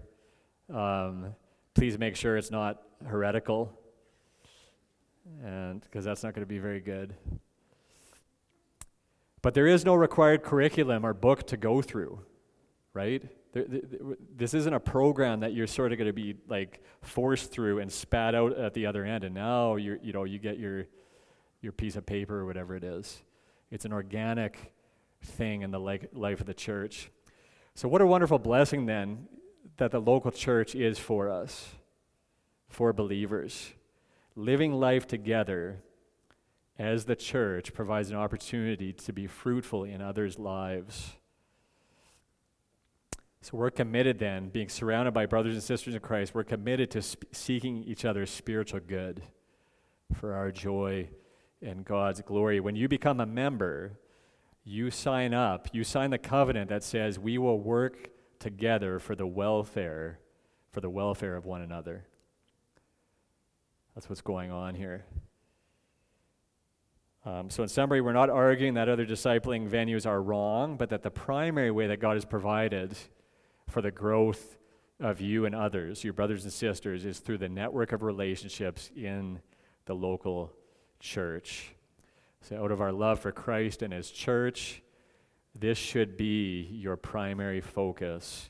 Um, 0.74 1.36
please 1.74 1.98
make 1.98 2.16
sure 2.16 2.38
it's 2.38 2.52
not 2.52 2.82
heretical, 3.06 3.78
and 5.44 5.82
because 5.82 6.06
that's 6.06 6.24
not 6.24 6.34
going 6.34 6.44
to 6.44 6.50
be 6.50 6.60
very 6.60 6.80
good. 6.80 7.14
But 9.42 9.56
there 9.56 9.68
is 9.68 9.84
no 9.84 9.96
required 9.96 10.44
curriculum 10.44 11.06
or 11.06 11.14
book 11.14 11.48
to 11.48 11.58
go 11.58 11.82
through, 11.82 12.20
right? 12.94 13.24
This 13.54 14.54
isn't 14.54 14.74
a 14.74 14.80
program 14.80 15.40
that 15.40 15.54
you're 15.54 15.68
sort 15.68 15.92
of 15.92 15.98
going 15.98 16.08
to 16.08 16.14
be 16.14 16.36
like 16.48 16.84
forced 17.02 17.52
through 17.52 17.80
and 17.80 17.92
spat 17.92 18.36
out 18.36 18.58
at 18.58 18.74
the 18.74 18.86
other 18.86 19.04
end, 19.04 19.24
and 19.24 19.34
now 19.34 19.76
you 19.76 20.00
you 20.02 20.14
know 20.14 20.26
you 20.26 20.38
get 20.40 20.60
your 20.60 20.86
your 21.62 21.72
piece 21.72 21.96
of 21.96 22.06
paper 22.06 22.40
or 22.40 22.46
whatever 22.46 22.76
it 22.76 22.84
is. 22.84 23.24
It's 23.72 23.86
an 23.86 23.94
organic 23.94 24.74
thing 25.24 25.64
in 25.64 25.72
the 25.72 25.80
life 25.80 26.40
of 26.40 26.46
the 26.46 26.54
church. 26.54 27.10
So, 27.76 27.88
what 27.88 28.02
a 28.02 28.06
wonderful 28.06 28.40
blessing 28.40 28.86
then 28.86 29.28
that 29.78 29.92
the 29.92 30.00
local 30.00 30.32
church 30.32 30.76
is 30.76 31.00
for 31.00 31.30
us, 31.30 31.70
for 32.68 32.94
believers. 32.94 33.72
Living 34.36 34.74
life 34.74 35.08
together 35.08 35.82
as 36.78 37.06
the 37.06 37.16
church 37.16 37.74
provides 37.74 38.10
an 38.10 38.16
opportunity 38.16 38.94
to 38.94 39.14
be 39.14 39.28
fruitful 39.28 39.84
in 39.84 40.02
others' 40.02 40.40
lives. 40.40 41.14
So 43.42 43.58
we're 43.58 43.72
committed 43.72 44.20
then, 44.20 44.50
being 44.50 44.70
surrounded 44.70 45.14
by 45.14 45.26
brothers 45.26 45.54
and 45.54 45.64
sisters 45.64 45.96
in 45.96 46.00
Christ, 46.02 46.36
we're 46.36 46.44
committed 46.44 46.92
to 46.92 47.02
sp- 47.02 47.26
seeking 47.32 47.84
each 47.84 48.06
other's 48.06 48.30
spiritual 48.30 48.82
good 48.82 49.24
for 50.14 50.34
our 50.34 50.52
joy 50.52 51.10
and 51.62 51.84
God's 51.84 52.22
glory. 52.22 52.60
When 52.60 52.76
you 52.76 52.88
become 52.88 53.20
a 53.20 53.26
member, 53.26 54.00
you 54.64 54.92
sign 54.92 55.34
up, 55.34 55.70
you 55.74 55.84
sign 55.84 56.10
the 56.10 56.18
covenant 56.18 56.70
that 56.70 56.84
says 56.84 57.18
we 57.18 57.38
will 57.38 57.60
work 57.60 58.10
together 58.40 59.00
for 59.00 59.16
the 59.16 59.28
welfare 59.28 60.20
for 60.72 60.82
the 60.82 60.90
welfare 60.90 61.36
of 61.36 61.46
one 61.46 61.62
another. 61.62 62.06
That's 63.94 64.10
what's 64.10 64.22
going 64.22 64.52
on 64.52 64.74
here. 64.74 65.06
Um, 67.26 67.50
so, 67.50 67.62
in 67.62 67.70
summary, 67.70 68.02
we're 68.02 68.14
not 68.14 68.30
arguing 68.30 68.74
that 68.76 68.90
other 68.90 69.06
discipling 69.06 69.70
venues 69.70 70.08
are 70.08 70.22
wrong, 70.22 70.78
but 70.78 70.90
that 70.90 71.04
the 71.04 71.12
primary 71.12 71.70
way 71.70 71.88
that 71.88 72.00
God 72.00 72.16
has 72.16 72.26
provided 72.26 72.98
for 73.68 73.82
the 73.82 73.92
growth 73.92 74.58
of 75.00 75.22
you 75.22 75.46
and 75.46 75.54
others, 75.54 76.04
your 76.04 76.14
brothers 76.14 76.46
and 76.46 76.54
sisters, 76.54 77.06
is 77.06 77.20
through 77.20 77.38
the 77.38 77.50
network 77.50 77.92
of 77.92 78.02
relationships 78.02 78.90
in 78.96 79.40
the 79.86 79.94
local 79.94 80.54
church. 81.00 81.76
So, 82.42 82.64
out 82.64 82.72
of 82.72 82.82
our 82.82 82.92
love 82.92 83.20
for 83.20 83.32
Christ 83.32 83.82
and 83.82 83.94
His 83.94 84.10
church, 84.10 84.82
this 85.54 85.78
should 85.78 86.18
be 86.18 86.62
your 86.72 86.98
primary 86.98 87.62
focus 87.62 88.50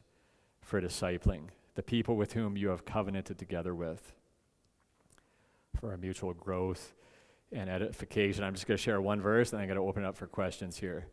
for 0.62 0.82
discipling 0.82 1.50
the 1.76 1.84
people 1.84 2.16
with 2.16 2.34
whom 2.34 2.58
you 2.58 2.70
have 2.70 2.86
covenanted 2.86 3.38
together 3.38 3.74
with 3.74 4.14
for 5.80 5.92
our 5.92 5.98
mutual 5.98 6.34
growth 6.34 6.94
and 7.52 7.70
edification. 7.70 8.44
I'm 8.44 8.54
just 8.54 8.68
going 8.68 8.78
to 8.78 8.82
share 8.82 9.02
one 9.02 9.22
verse 9.22 9.52
and 9.52 9.62
I'm 9.62 9.68
going 9.68 9.78
to 9.78 9.84
open 9.84 10.04
it 10.04 10.08
up 10.08 10.16
for 10.16 10.28
questions 10.28 10.78
here. 10.78 11.08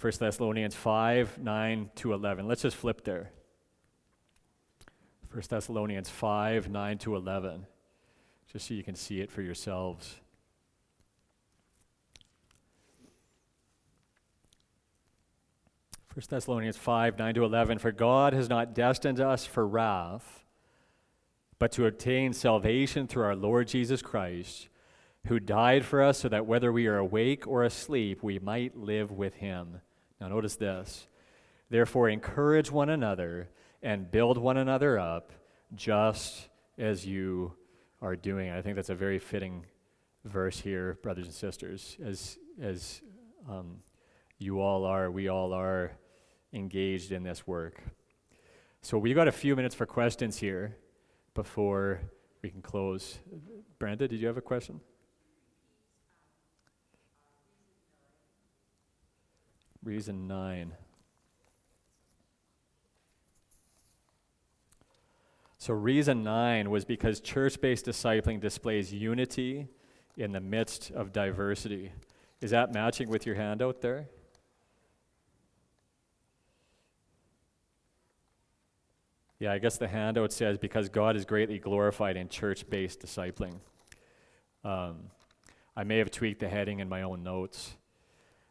1 0.00 0.12
Thessalonians 0.18 0.74
5 0.74 1.38
9 1.38 1.90
to 1.96 2.12
11. 2.12 2.48
Let's 2.48 2.62
just 2.62 2.76
flip 2.76 3.04
there. 3.04 3.30
1 5.30 5.42
Thessalonians 5.48 6.08
5 6.08 6.68
9 6.68 6.98
to 6.98 7.16
11, 7.16 7.66
just 8.52 8.68
so 8.68 8.74
you 8.74 8.82
can 8.82 8.94
see 8.94 9.20
it 9.20 9.30
for 9.30 9.42
yourselves. 9.42 10.20
1 16.14 16.22
Thessalonians 16.30 16.76
5 16.76 17.18
9 17.18 17.34
to 17.34 17.44
11. 17.44 17.78
For 17.78 17.90
God 17.90 18.34
has 18.34 18.48
not 18.48 18.72
destined 18.72 19.18
us 19.18 19.46
for 19.46 19.66
wrath, 19.66 20.44
but 21.58 21.72
to 21.72 21.86
obtain 21.86 22.32
salvation 22.32 23.08
through 23.08 23.24
our 23.24 23.34
Lord 23.34 23.66
Jesus 23.66 24.00
Christ, 24.00 24.68
who 25.26 25.40
died 25.40 25.84
for 25.84 26.00
us 26.00 26.18
so 26.18 26.28
that 26.28 26.46
whether 26.46 26.70
we 26.70 26.86
are 26.86 26.98
awake 26.98 27.48
or 27.48 27.64
asleep, 27.64 28.22
we 28.22 28.38
might 28.38 28.76
live 28.76 29.10
with 29.10 29.34
him. 29.34 29.80
Now, 30.20 30.28
notice 30.28 30.54
this. 30.54 31.08
Therefore, 31.68 32.08
encourage 32.08 32.70
one 32.70 32.90
another 32.90 33.48
and 33.82 34.08
build 34.08 34.38
one 34.38 34.56
another 34.56 35.00
up, 35.00 35.32
just 35.74 36.48
as 36.78 37.04
you 37.04 37.54
are 38.00 38.14
doing. 38.14 38.50
I 38.50 38.62
think 38.62 38.76
that's 38.76 38.88
a 38.88 38.94
very 38.94 39.18
fitting 39.18 39.66
verse 40.24 40.60
here, 40.60 40.96
brothers 41.02 41.24
and 41.24 41.34
sisters, 41.34 41.96
as, 42.04 42.38
as 42.62 43.02
um, 43.50 43.78
you 44.38 44.60
all 44.60 44.84
are, 44.84 45.10
we 45.10 45.26
all 45.26 45.52
are 45.52 45.90
engaged 46.54 47.12
in 47.12 47.22
this 47.22 47.46
work. 47.46 47.82
So 48.80 48.96
we've 48.96 49.16
got 49.16 49.28
a 49.28 49.32
few 49.32 49.56
minutes 49.56 49.74
for 49.74 49.86
questions 49.86 50.38
here 50.38 50.76
before 51.34 52.00
we 52.42 52.50
can 52.50 52.62
close. 52.62 53.18
Brenda, 53.78 54.06
did 54.06 54.20
you 54.20 54.26
have 54.26 54.36
a 54.36 54.42
question? 54.42 54.80
Reason 59.82 60.26
nine. 60.26 60.72
So, 65.58 65.72
reason 65.72 66.22
nine 66.22 66.70
was 66.70 66.84
because 66.84 67.20
church 67.20 67.58
based 67.58 67.86
discipling 67.86 68.38
displays 68.38 68.92
unity 68.92 69.68
in 70.16 70.32
the 70.32 70.40
midst 70.40 70.90
of 70.90 71.10
diversity. 71.12 71.90
Is 72.42 72.50
that 72.50 72.74
matching 72.74 73.08
with 73.08 73.24
your 73.24 73.34
handout 73.34 73.80
there? 73.80 74.08
Yeah, 79.44 79.52
I 79.52 79.58
guess 79.58 79.76
the 79.76 79.88
handout 79.88 80.32
says 80.32 80.56
because 80.56 80.88
God 80.88 81.16
is 81.16 81.26
greatly 81.26 81.58
glorified 81.58 82.16
in 82.16 82.30
church 82.30 82.66
based 82.70 83.00
discipling. 83.00 83.56
Um, 84.64 85.10
I 85.76 85.84
may 85.84 85.98
have 85.98 86.10
tweaked 86.10 86.40
the 86.40 86.48
heading 86.48 86.80
in 86.80 86.88
my 86.88 87.02
own 87.02 87.22
notes. 87.22 87.74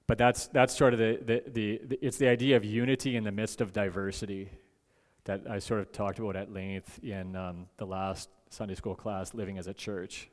But 0.06 0.20
that's, 0.20 0.46
that's 0.46 0.78
sort 0.78 0.94
of 0.94 1.00
the, 1.00 1.18
the, 1.26 1.44
the, 1.52 1.82
the, 1.84 2.06
it's 2.06 2.18
the 2.18 2.28
idea 2.28 2.58
of 2.58 2.64
unity 2.64 3.16
in 3.16 3.24
the 3.24 3.32
midst 3.32 3.60
of 3.60 3.74
diversity 3.74 4.52
that 5.24 5.50
I 5.50 5.58
sort 5.58 5.80
of 5.80 5.92
talked 5.92 6.20
about 6.20 6.36
at 6.36 6.54
length 6.54 7.04
in 7.04 7.36
um, 7.36 7.66
the 7.78 7.88
last 7.88 8.30
Sunday 8.52 8.76
school 8.76 8.94
class, 8.94 9.34
Living 9.34 9.58
as 9.58 9.66
a 9.66 9.74
Church. 9.74 10.30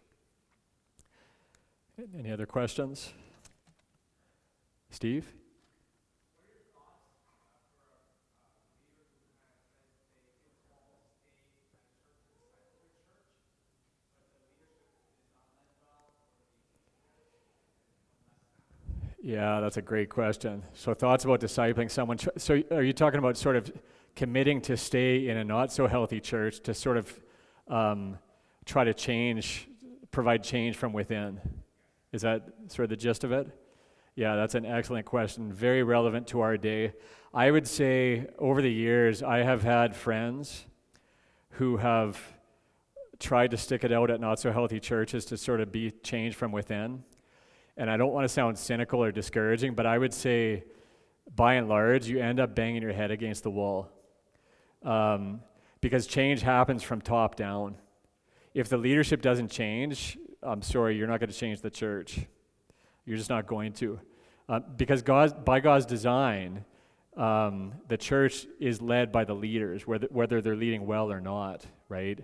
Any 2.19 2.31
other 2.31 2.45
questions? 2.45 3.15
Steve? 4.91 5.27
Yeah, 19.23 19.61
that's 19.61 19.77
a 19.77 19.83
great 19.83 20.09
question. 20.09 20.63
So, 20.73 20.95
thoughts 20.95 21.25
about 21.25 21.41
discipling 21.41 21.91
someone. 21.91 22.19
So, 22.39 22.63
are 22.71 22.83
you 22.83 22.95
talking 22.95 23.19
about 23.19 23.37
sort 23.37 23.55
of 23.55 23.71
committing 24.17 24.63
to 24.63 24.79
stay 24.79 25.29
in 25.29 25.37
a 25.37 25.45
not 25.45 25.73
so 25.73 25.87
healthy 25.87 26.21
church 26.21 26.61
to 26.61 26.73
sort 26.73 26.97
of 26.97 27.21
um, 27.69 28.19
try 28.65 28.85
to 28.85 28.95
change, 28.95 29.69
provide 30.11 30.43
change 30.43 30.77
from 30.77 30.95
within? 30.95 31.39
Is 32.13 32.23
that 32.23 32.49
sort 32.69 32.85
of 32.85 32.91
the 32.91 32.97
gist 32.97 33.23
of 33.23 33.33
it? 33.33 33.47
Yeah, 34.15 34.37
that's 34.37 34.55
an 34.55 34.65
excellent 34.65 35.05
question. 35.05 35.53
Very 35.53 35.83
relevant 35.83 36.27
to 36.29 36.41
our 36.41 36.57
day. 36.57 36.95
I 37.35 37.51
would 37.51 37.69
say 37.69 38.27
over 38.39 38.63
the 38.63 38.73
years, 38.73 39.23
I 39.23 39.39
have 39.39 39.63
had 39.63 39.95
friends 39.95 40.65
who 41.51 41.77
have 41.77 42.19
tried 43.19 43.51
to 43.51 43.59
stick 43.59 43.85
it 43.85 43.93
out 43.93 44.11
at 44.11 44.19
not 44.19 44.41
so 44.41 44.51
healthy 44.51 44.81
churches 44.81 45.27
to 45.27 45.37
sort 45.37 45.61
of 45.61 45.71
be 45.71 45.91
changed 45.91 46.39
from 46.39 46.53
within 46.53 47.05
and 47.81 47.91
I 47.91 47.97
don't 47.97 48.13
want 48.13 48.25
to 48.25 48.29
sound 48.29 48.59
cynical 48.59 49.03
or 49.03 49.11
discouraging, 49.11 49.73
but 49.73 49.87
I 49.87 49.97
would 49.97 50.13
say 50.13 50.65
by 51.35 51.55
and 51.55 51.67
large, 51.67 52.07
you 52.07 52.21
end 52.21 52.39
up 52.39 52.55
banging 52.55 52.83
your 52.83 52.93
head 52.93 53.11
against 53.11 53.43
the 53.43 53.51
wall. 53.51 53.89
Um, 54.83 55.41
because 55.81 56.07
change 56.07 56.43
happens 56.43 56.83
from 56.83 57.01
top 57.01 57.37
down. 57.37 57.77
If 58.53 58.69
the 58.69 58.77
leadership 58.77 59.23
doesn't 59.23 59.51
change, 59.51 60.19
I'm 60.43 60.61
sorry, 60.61 60.95
you're 60.95 61.07
not 61.07 61.21
going 61.21 61.31
to 61.31 61.37
change 61.37 61.63
the 61.63 61.71
church. 61.71 62.21
You're 63.07 63.17
just 63.17 63.31
not 63.31 63.47
going 63.47 63.73
to. 63.75 63.99
Uh, 64.47 64.61
because 64.77 65.01
God, 65.01 65.47
by 65.47 65.61
God's 65.61 65.87
design, 65.87 66.67
um, 67.17 67.73
the 67.89 67.97
church 67.97 68.47
is 68.59 68.83
led 68.83 69.11
by 69.11 69.25
the 69.25 69.35
leaders, 69.35 69.87
whether, 69.87 70.07
whether 70.11 70.43
they're 70.43 70.55
leading 70.55 70.85
well 70.85 71.11
or 71.11 71.23
not, 71.23 71.65
right? 71.89 72.23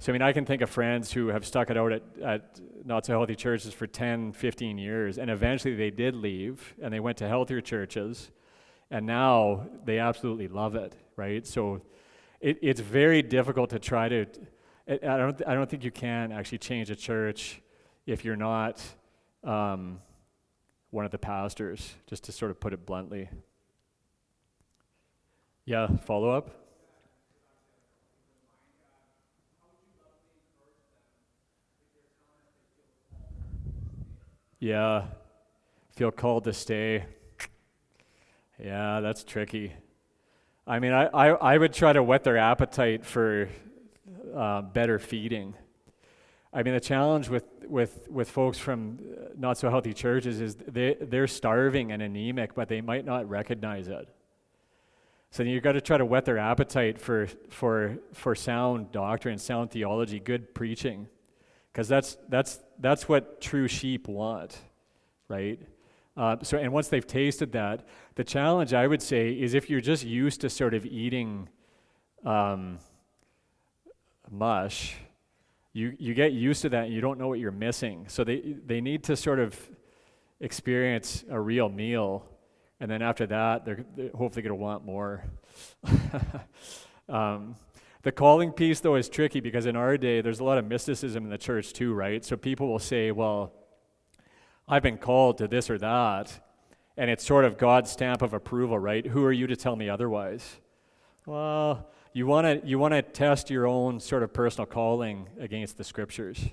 So, 0.00 0.12
I 0.12 0.14
mean, 0.14 0.22
I 0.22 0.32
can 0.32 0.44
think 0.44 0.60
of 0.60 0.68
friends 0.68 1.12
who 1.12 1.28
have 1.28 1.46
stuck 1.46 1.70
it 1.70 1.76
out 1.76 1.92
at, 1.92 2.02
at 2.22 2.60
not 2.84 3.06
so 3.06 3.12
healthy 3.12 3.36
churches 3.36 3.72
for 3.72 3.86
10, 3.86 4.32
15 4.32 4.76
years, 4.76 5.18
and 5.18 5.30
eventually 5.30 5.74
they 5.74 5.90
did 5.90 6.14
leave 6.14 6.74
and 6.82 6.92
they 6.92 7.00
went 7.00 7.16
to 7.18 7.28
healthier 7.28 7.60
churches, 7.60 8.30
and 8.90 9.06
now 9.06 9.66
they 9.84 9.98
absolutely 9.98 10.48
love 10.48 10.74
it, 10.74 10.94
right? 11.16 11.46
So, 11.46 11.80
it, 12.44 12.58
it's 12.60 12.80
very 12.80 13.22
difficult 13.22 13.70
to 13.70 13.78
try 13.78 14.08
to. 14.08 14.26
I 14.86 15.16
don't, 15.16 15.42
I 15.46 15.54
don't 15.54 15.70
think 15.70 15.82
you 15.82 15.90
can 15.90 16.30
actually 16.30 16.58
change 16.58 16.90
a 16.90 16.96
church 16.96 17.62
if 18.04 18.22
you're 18.22 18.36
not 18.36 18.82
um, 19.42 20.00
one 20.90 21.06
of 21.06 21.10
the 21.10 21.18
pastors, 21.18 21.94
just 22.06 22.24
to 22.24 22.32
sort 22.32 22.50
of 22.50 22.60
put 22.60 22.74
it 22.74 22.84
bluntly. 22.84 23.30
Yeah, 25.64 25.86
follow 26.04 26.28
up? 26.28 26.63
Yeah, 34.64 35.08
feel 35.90 36.10
called 36.10 36.44
to 36.44 36.54
stay. 36.54 37.04
Yeah, 38.58 39.00
that's 39.00 39.22
tricky. 39.22 39.74
I 40.66 40.78
mean, 40.78 40.94
I, 40.94 41.04
I, 41.08 41.28
I 41.32 41.58
would 41.58 41.74
try 41.74 41.92
to 41.92 42.02
whet 42.02 42.24
their 42.24 42.38
appetite 42.38 43.04
for 43.04 43.50
uh, 44.34 44.62
better 44.62 44.98
feeding. 44.98 45.52
I 46.50 46.62
mean, 46.62 46.72
the 46.72 46.80
challenge 46.80 47.28
with, 47.28 47.44
with, 47.68 48.08
with 48.10 48.30
folks 48.30 48.56
from 48.56 49.00
not 49.36 49.58
so 49.58 49.68
healthy 49.68 49.92
churches 49.92 50.40
is 50.40 50.54
they, 50.54 50.96
they're 50.98 51.26
starving 51.26 51.92
and 51.92 52.00
anemic, 52.00 52.54
but 52.54 52.70
they 52.70 52.80
might 52.80 53.04
not 53.04 53.28
recognize 53.28 53.88
it. 53.88 54.08
So 55.30 55.42
you've 55.42 55.62
got 55.62 55.72
to 55.72 55.82
try 55.82 55.98
to 55.98 56.06
whet 56.06 56.24
their 56.24 56.38
appetite 56.38 56.98
for, 56.98 57.28
for, 57.50 57.98
for 58.14 58.34
sound 58.34 58.92
doctrine, 58.92 59.36
sound 59.36 59.72
theology, 59.72 60.20
good 60.20 60.54
preaching 60.54 61.08
because 61.74 61.88
that's, 61.88 62.16
that's, 62.28 62.60
that's 62.78 63.08
what 63.08 63.40
true 63.40 63.66
sheep 63.66 64.06
want, 64.06 64.56
right? 65.26 65.60
Uh, 66.16 66.36
so, 66.40 66.56
and 66.56 66.72
once 66.72 66.86
they've 66.86 67.06
tasted 67.06 67.50
that, 67.50 67.84
the 68.14 68.22
challenge 68.22 68.72
I 68.72 68.86
would 68.86 69.02
say 69.02 69.32
is 69.32 69.54
if 69.54 69.68
you're 69.68 69.80
just 69.80 70.04
used 70.04 70.42
to 70.42 70.50
sort 70.50 70.72
of 70.72 70.86
eating 70.86 71.48
um, 72.24 72.78
mush, 74.30 74.94
you, 75.72 75.96
you 75.98 76.14
get 76.14 76.32
used 76.32 76.62
to 76.62 76.68
that 76.68 76.84
and 76.84 76.94
you 76.94 77.00
don't 77.00 77.18
know 77.18 77.26
what 77.26 77.40
you're 77.40 77.50
missing. 77.50 78.04
So 78.06 78.22
they, 78.22 78.54
they 78.64 78.80
need 78.80 79.02
to 79.04 79.16
sort 79.16 79.40
of 79.40 79.58
experience 80.38 81.24
a 81.28 81.40
real 81.40 81.68
meal, 81.68 82.24
and 82.78 82.88
then 82.88 83.02
after 83.02 83.26
that, 83.26 83.64
they're, 83.64 83.84
they're 83.96 84.10
hopefully 84.10 84.42
going 84.42 84.56
to 84.56 84.62
want 84.62 84.84
more. 84.84 85.24
um, 87.08 87.56
the 88.04 88.12
calling 88.12 88.52
piece, 88.52 88.80
though, 88.80 88.94
is 88.94 89.08
tricky 89.08 89.40
because 89.40 89.66
in 89.66 89.76
our 89.76 89.96
day, 89.96 90.20
there's 90.20 90.40
a 90.40 90.44
lot 90.44 90.58
of 90.58 90.66
mysticism 90.66 91.24
in 91.24 91.30
the 91.30 91.38
church, 91.38 91.72
too, 91.72 91.94
right? 91.94 92.24
So 92.24 92.36
people 92.36 92.68
will 92.68 92.78
say, 92.78 93.10
well, 93.10 93.52
I've 94.68 94.82
been 94.82 94.98
called 94.98 95.38
to 95.38 95.48
this 95.48 95.70
or 95.70 95.78
that, 95.78 96.40
and 96.96 97.10
it's 97.10 97.24
sort 97.24 97.44
of 97.44 97.58
God's 97.58 97.90
stamp 97.90 98.22
of 98.22 98.34
approval, 98.34 98.78
right? 98.78 99.06
Who 99.06 99.24
are 99.24 99.32
you 99.32 99.46
to 99.46 99.56
tell 99.56 99.74
me 99.74 99.88
otherwise? 99.88 100.56
Well, 101.26 101.88
you 102.12 102.26
want 102.26 102.62
to 102.62 102.68
you 102.68 102.78
want 102.78 102.92
to 102.92 103.02
test 103.02 103.50
your 103.50 103.66
own 103.66 103.98
sort 103.98 104.22
of 104.22 104.32
personal 104.32 104.66
calling 104.66 105.28
against 105.40 105.78
the 105.78 105.84
scriptures. 105.84 106.44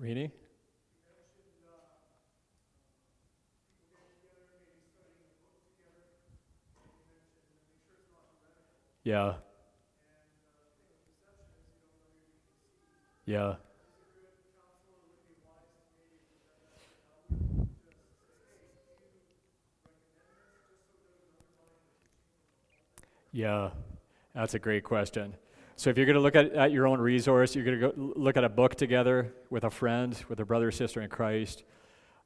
Rini? 0.00 0.30
Yeah. 9.04 9.34
Yeah. 13.24 13.54
Yeah, 23.34 23.70
that's 24.34 24.54
a 24.54 24.58
great 24.58 24.84
question. 24.84 25.34
So 25.76 25.88
if 25.88 25.96
you're 25.96 26.06
going 26.06 26.16
to 26.16 26.20
look 26.20 26.36
at, 26.36 26.52
at 26.52 26.70
your 26.70 26.86
own 26.86 27.00
resource, 27.00 27.56
you're 27.56 27.64
going 27.64 27.80
to 27.80 27.88
go 27.88 27.92
look 27.96 28.36
at 28.36 28.44
a 28.44 28.48
book 28.48 28.74
together 28.74 29.34
with 29.48 29.64
a 29.64 29.70
friend, 29.70 30.16
with 30.28 30.38
a 30.38 30.44
brother 30.44 30.68
or 30.68 30.70
sister 30.70 31.00
in 31.00 31.08
Christ, 31.08 31.64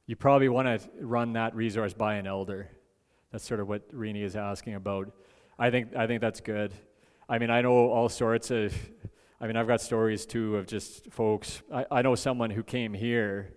you 0.05 0.15
probably 0.15 0.49
want 0.49 0.67
to 0.67 0.89
run 0.99 1.33
that 1.33 1.55
resource 1.55 1.93
by 1.93 2.15
an 2.15 2.27
elder. 2.27 2.69
That's 3.31 3.45
sort 3.47 3.61
of 3.61 3.67
what 3.67 3.89
Rini 3.95 4.23
is 4.23 4.35
asking 4.35 4.75
about. 4.75 5.11
I 5.59 5.71
think, 5.71 5.95
I 5.95 6.05
think 6.05 6.21
that's 6.21 6.39
good. 6.39 6.71
I 7.27 7.39
mean, 7.39 7.49
I 7.49 7.61
know 7.61 7.89
all 7.89 8.09
sorts 8.09 8.51
of, 8.51 8.73
I 9.41 9.47
mean, 9.47 9.55
I've 9.55 9.67
got 9.67 9.81
stories 9.81 10.25
too 10.25 10.55
of 10.57 10.67
just 10.67 11.11
folks. 11.11 11.63
I, 11.73 11.85
I 11.91 12.01
know 12.03 12.13
someone 12.15 12.51
who 12.51 12.63
came 12.63 12.93
here 12.93 13.55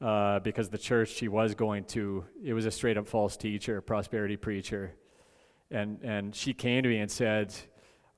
uh, 0.00 0.40
because 0.40 0.68
the 0.68 0.78
church 0.78 1.10
she 1.10 1.28
was 1.28 1.54
going 1.54 1.84
to, 1.84 2.24
it 2.42 2.52
was 2.52 2.66
a 2.66 2.70
straight 2.70 2.98
up 2.98 3.06
false 3.06 3.36
teacher, 3.36 3.80
prosperity 3.80 4.36
preacher. 4.36 4.96
And, 5.70 6.00
and 6.02 6.34
she 6.34 6.52
came 6.52 6.82
to 6.82 6.88
me 6.88 6.98
and 6.98 7.10
said, 7.10 7.54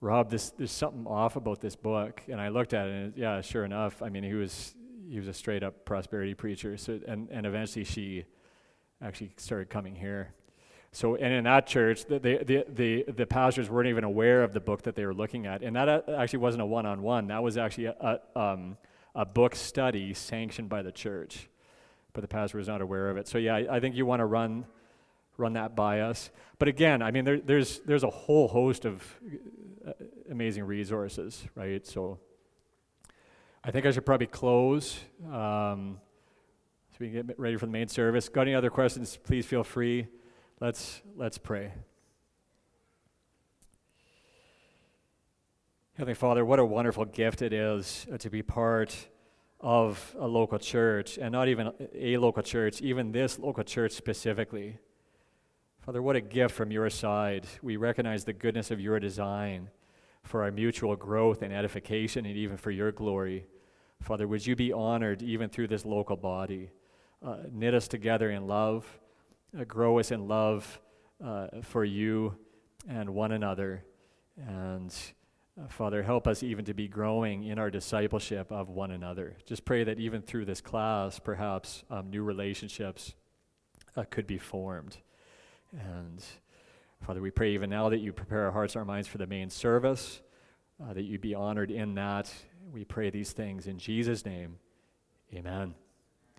Rob, 0.00 0.30
this, 0.30 0.50
there's 0.50 0.72
something 0.72 1.06
off 1.06 1.36
about 1.36 1.60
this 1.60 1.76
book. 1.76 2.22
And 2.28 2.40
I 2.40 2.48
looked 2.48 2.72
at 2.72 2.86
it, 2.86 2.92
and 2.92 3.16
yeah, 3.16 3.40
sure 3.42 3.64
enough. 3.64 4.02
I 4.02 4.08
mean, 4.08 4.24
he 4.24 4.34
was, 4.34 4.74
he 5.08 5.18
was 5.18 5.28
a 5.28 5.34
straight 5.34 5.62
up 5.62 5.84
prosperity 5.84 6.34
preacher. 6.34 6.78
So, 6.78 6.98
and, 7.06 7.28
and 7.30 7.46
eventually 7.46 7.84
she 7.84 8.24
actually 9.02 9.32
started 9.36 9.68
coming 9.68 9.94
here. 9.94 10.34
So, 10.92 11.14
and 11.14 11.32
in 11.32 11.44
that 11.44 11.66
church, 11.66 12.06
the, 12.06 12.18
the, 12.18 12.64
the, 12.68 13.04
the, 13.12 13.26
pastors 13.26 13.68
weren't 13.68 13.88
even 13.88 14.04
aware 14.04 14.42
of 14.42 14.52
the 14.52 14.60
book 14.60 14.82
that 14.82 14.94
they 14.94 15.04
were 15.04 15.14
looking 15.14 15.46
at. 15.46 15.62
And 15.62 15.76
that 15.76 15.88
uh, 15.88 16.00
actually 16.16 16.38
wasn't 16.38 16.62
a 16.62 16.66
one 16.66 16.86
on 16.86 17.02
one, 17.02 17.26
that 17.26 17.42
was 17.42 17.58
actually 17.58 17.86
a, 17.86 18.20
a, 18.34 18.40
um, 18.40 18.78
a, 19.14 19.26
book 19.26 19.54
study 19.54 20.14
sanctioned 20.14 20.68
by 20.68 20.82
the 20.82 20.92
church. 20.92 21.48
But 22.14 22.22
the 22.22 22.28
pastor 22.28 22.56
was 22.56 22.68
not 22.68 22.80
aware 22.80 23.10
of 23.10 23.18
it. 23.18 23.28
So, 23.28 23.36
yeah, 23.36 23.56
I, 23.56 23.76
I 23.76 23.80
think 23.80 23.94
you 23.94 24.06
want 24.06 24.20
to 24.20 24.26
run, 24.26 24.64
run 25.36 25.52
that 25.52 25.76
by 25.76 26.00
us. 26.00 26.30
But 26.58 26.68
again, 26.68 27.02
I 27.02 27.10
mean, 27.10 27.26
there, 27.26 27.40
there's, 27.40 27.80
there's 27.80 28.04
a 28.04 28.10
whole 28.10 28.48
host 28.48 28.86
of 28.86 29.02
uh, 29.86 29.92
amazing 30.30 30.64
resources, 30.64 31.44
right? 31.54 31.86
So, 31.86 32.18
I 33.66 33.72
think 33.72 33.84
I 33.84 33.90
should 33.90 34.06
probably 34.06 34.28
close. 34.28 35.00
Um, 35.24 35.98
so 36.92 36.98
we 37.00 37.10
can 37.10 37.26
get 37.26 37.38
ready 37.38 37.56
for 37.56 37.66
the 37.66 37.72
main 37.72 37.88
service. 37.88 38.28
Got 38.28 38.42
any 38.42 38.54
other 38.54 38.70
questions? 38.70 39.18
Please 39.24 39.44
feel 39.44 39.64
free. 39.64 40.06
Let's, 40.58 41.02
let's 41.14 41.36
pray. 41.36 41.70
Heavenly 45.98 46.14
Father, 46.14 46.46
what 46.46 46.58
a 46.58 46.64
wonderful 46.64 47.04
gift 47.04 47.42
it 47.42 47.52
is 47.52 48.06
uh, 48.10 48.16
to 48.16 48.30
be 48.30 48.42
part 48.42 49.06
of 49.60 50.16
a 50.18 50.26
local 50.26 50.58
church, 50.58 51.18
and 51.18 51.32
not 51.32 51.48
even 51.48 51.72
a 51.94 52.16
local 52.16 52.42
church, 52.42 52.80
even 52.80 53.12
this 53.12 53.38
local 53.38 53.64
church 53.64 53.92
specifically. 53.92 54.78
Father, 55.84 56.00
what 56.00 56.16
a 56.16 56.22
gift 56.22 56.54
from 56.54 56.70
your 56.70 56.88
side. 56.88 57.46
We 57.60 57.76
recognize 57.76 58.24
the 58.24 58.32
goodness 58.32 58.70
of 58.70 58.80
your 58.80 58.98
design 58.98 59.68
for 60.22 60.42
our 60.42 60.50
mutual 60.50 60.96
growth 60.96 61.42
and 61.42 61.52
edification, 61.52 62.24
and 62.24 62.34
even 62.34 62.56
for 62.56 62.70
your 62.70 62.92
glory. 62.92 63.44
Father, 64.00 64.26
would 64.26 64.46
you 64.46 64.56
be 64.56 64.72
honored 64.72 65.20
even 65.20 65.50
through 65.50 65.68
this 65.68 65.84
local 65.84 66.16
body? 66.16 66.70
Uh, 67.22 67.40
knit 67.52 67.74
us 67.74 67.88
together 67.88 68.30
in 68.30 68.46
love 68.46 68.86
grow 69.66 69.98
us 69.98 70.10
in 70.10 70.28
love 70.28 70.80
uh, 71.24 71.48
for 71.62 71.84
you 71.84 72.36
and 72.88 73.10
one 73.10 73.32
another. 73.32 73.84
And 74.36 74.94
uh, 75.58 75.68
Father, 75.68 76.02
help 76.02 76.26
us 76.26 76.42
even 76.42 76.64
to 76.66 76.74
be 76.74 76.88
growing 76.88 77.44
in 77.44 77.58
our 77.58 77.70
discipleship 77.70 78.52
of 78.52 78.68
one 78.68 78.90
another. 78.90 79.36
Just 79.44 79.64
pray 79.64 79.84
that 79.84 79.98
even 79.98 80.22
through 80.22 80.44
this 80.44 80.60
class, 80.60 81.18
perhaps 81.18 81.84
um, 81.90 82.10
new 82.10 82.22
relationships 82.22 83.14
uh, 83.96 84.04
could 84.10 84.26
be 84.26 84.38
formed. 84.38 84.98
And 85.72 86.22
Father, 87.00 87.20
we 87.20 87.30
pray 87.30 87.52
even 87.52 87.70
now 87.70 87.88
that 87.88 87.98
you 87.98 88.12
prepare 88.12 88.46
our 88.46 88.52
hearts 88.52 88.76
our 88.76 88.84
minds 88.84 89.08
for 89.08 89.18
the 89.18 89.26
main 89.26 89.50
service, 89.50 90.20
uh, 90.82 90.92
that 90.92 91.04
you 91.04 91.18
be 91.18 91.34
honored 91.34 91.70
in 91.70 91.94
that. 91.94 92.32
We 92.72 92.84
pray 92.84 93.10
these 93.10 93.32
things 93.32 93.66
in 93.66 93.78
Jesus' 93.78 94.24
name. 94.24 94.56
Amen. 95.32 95.74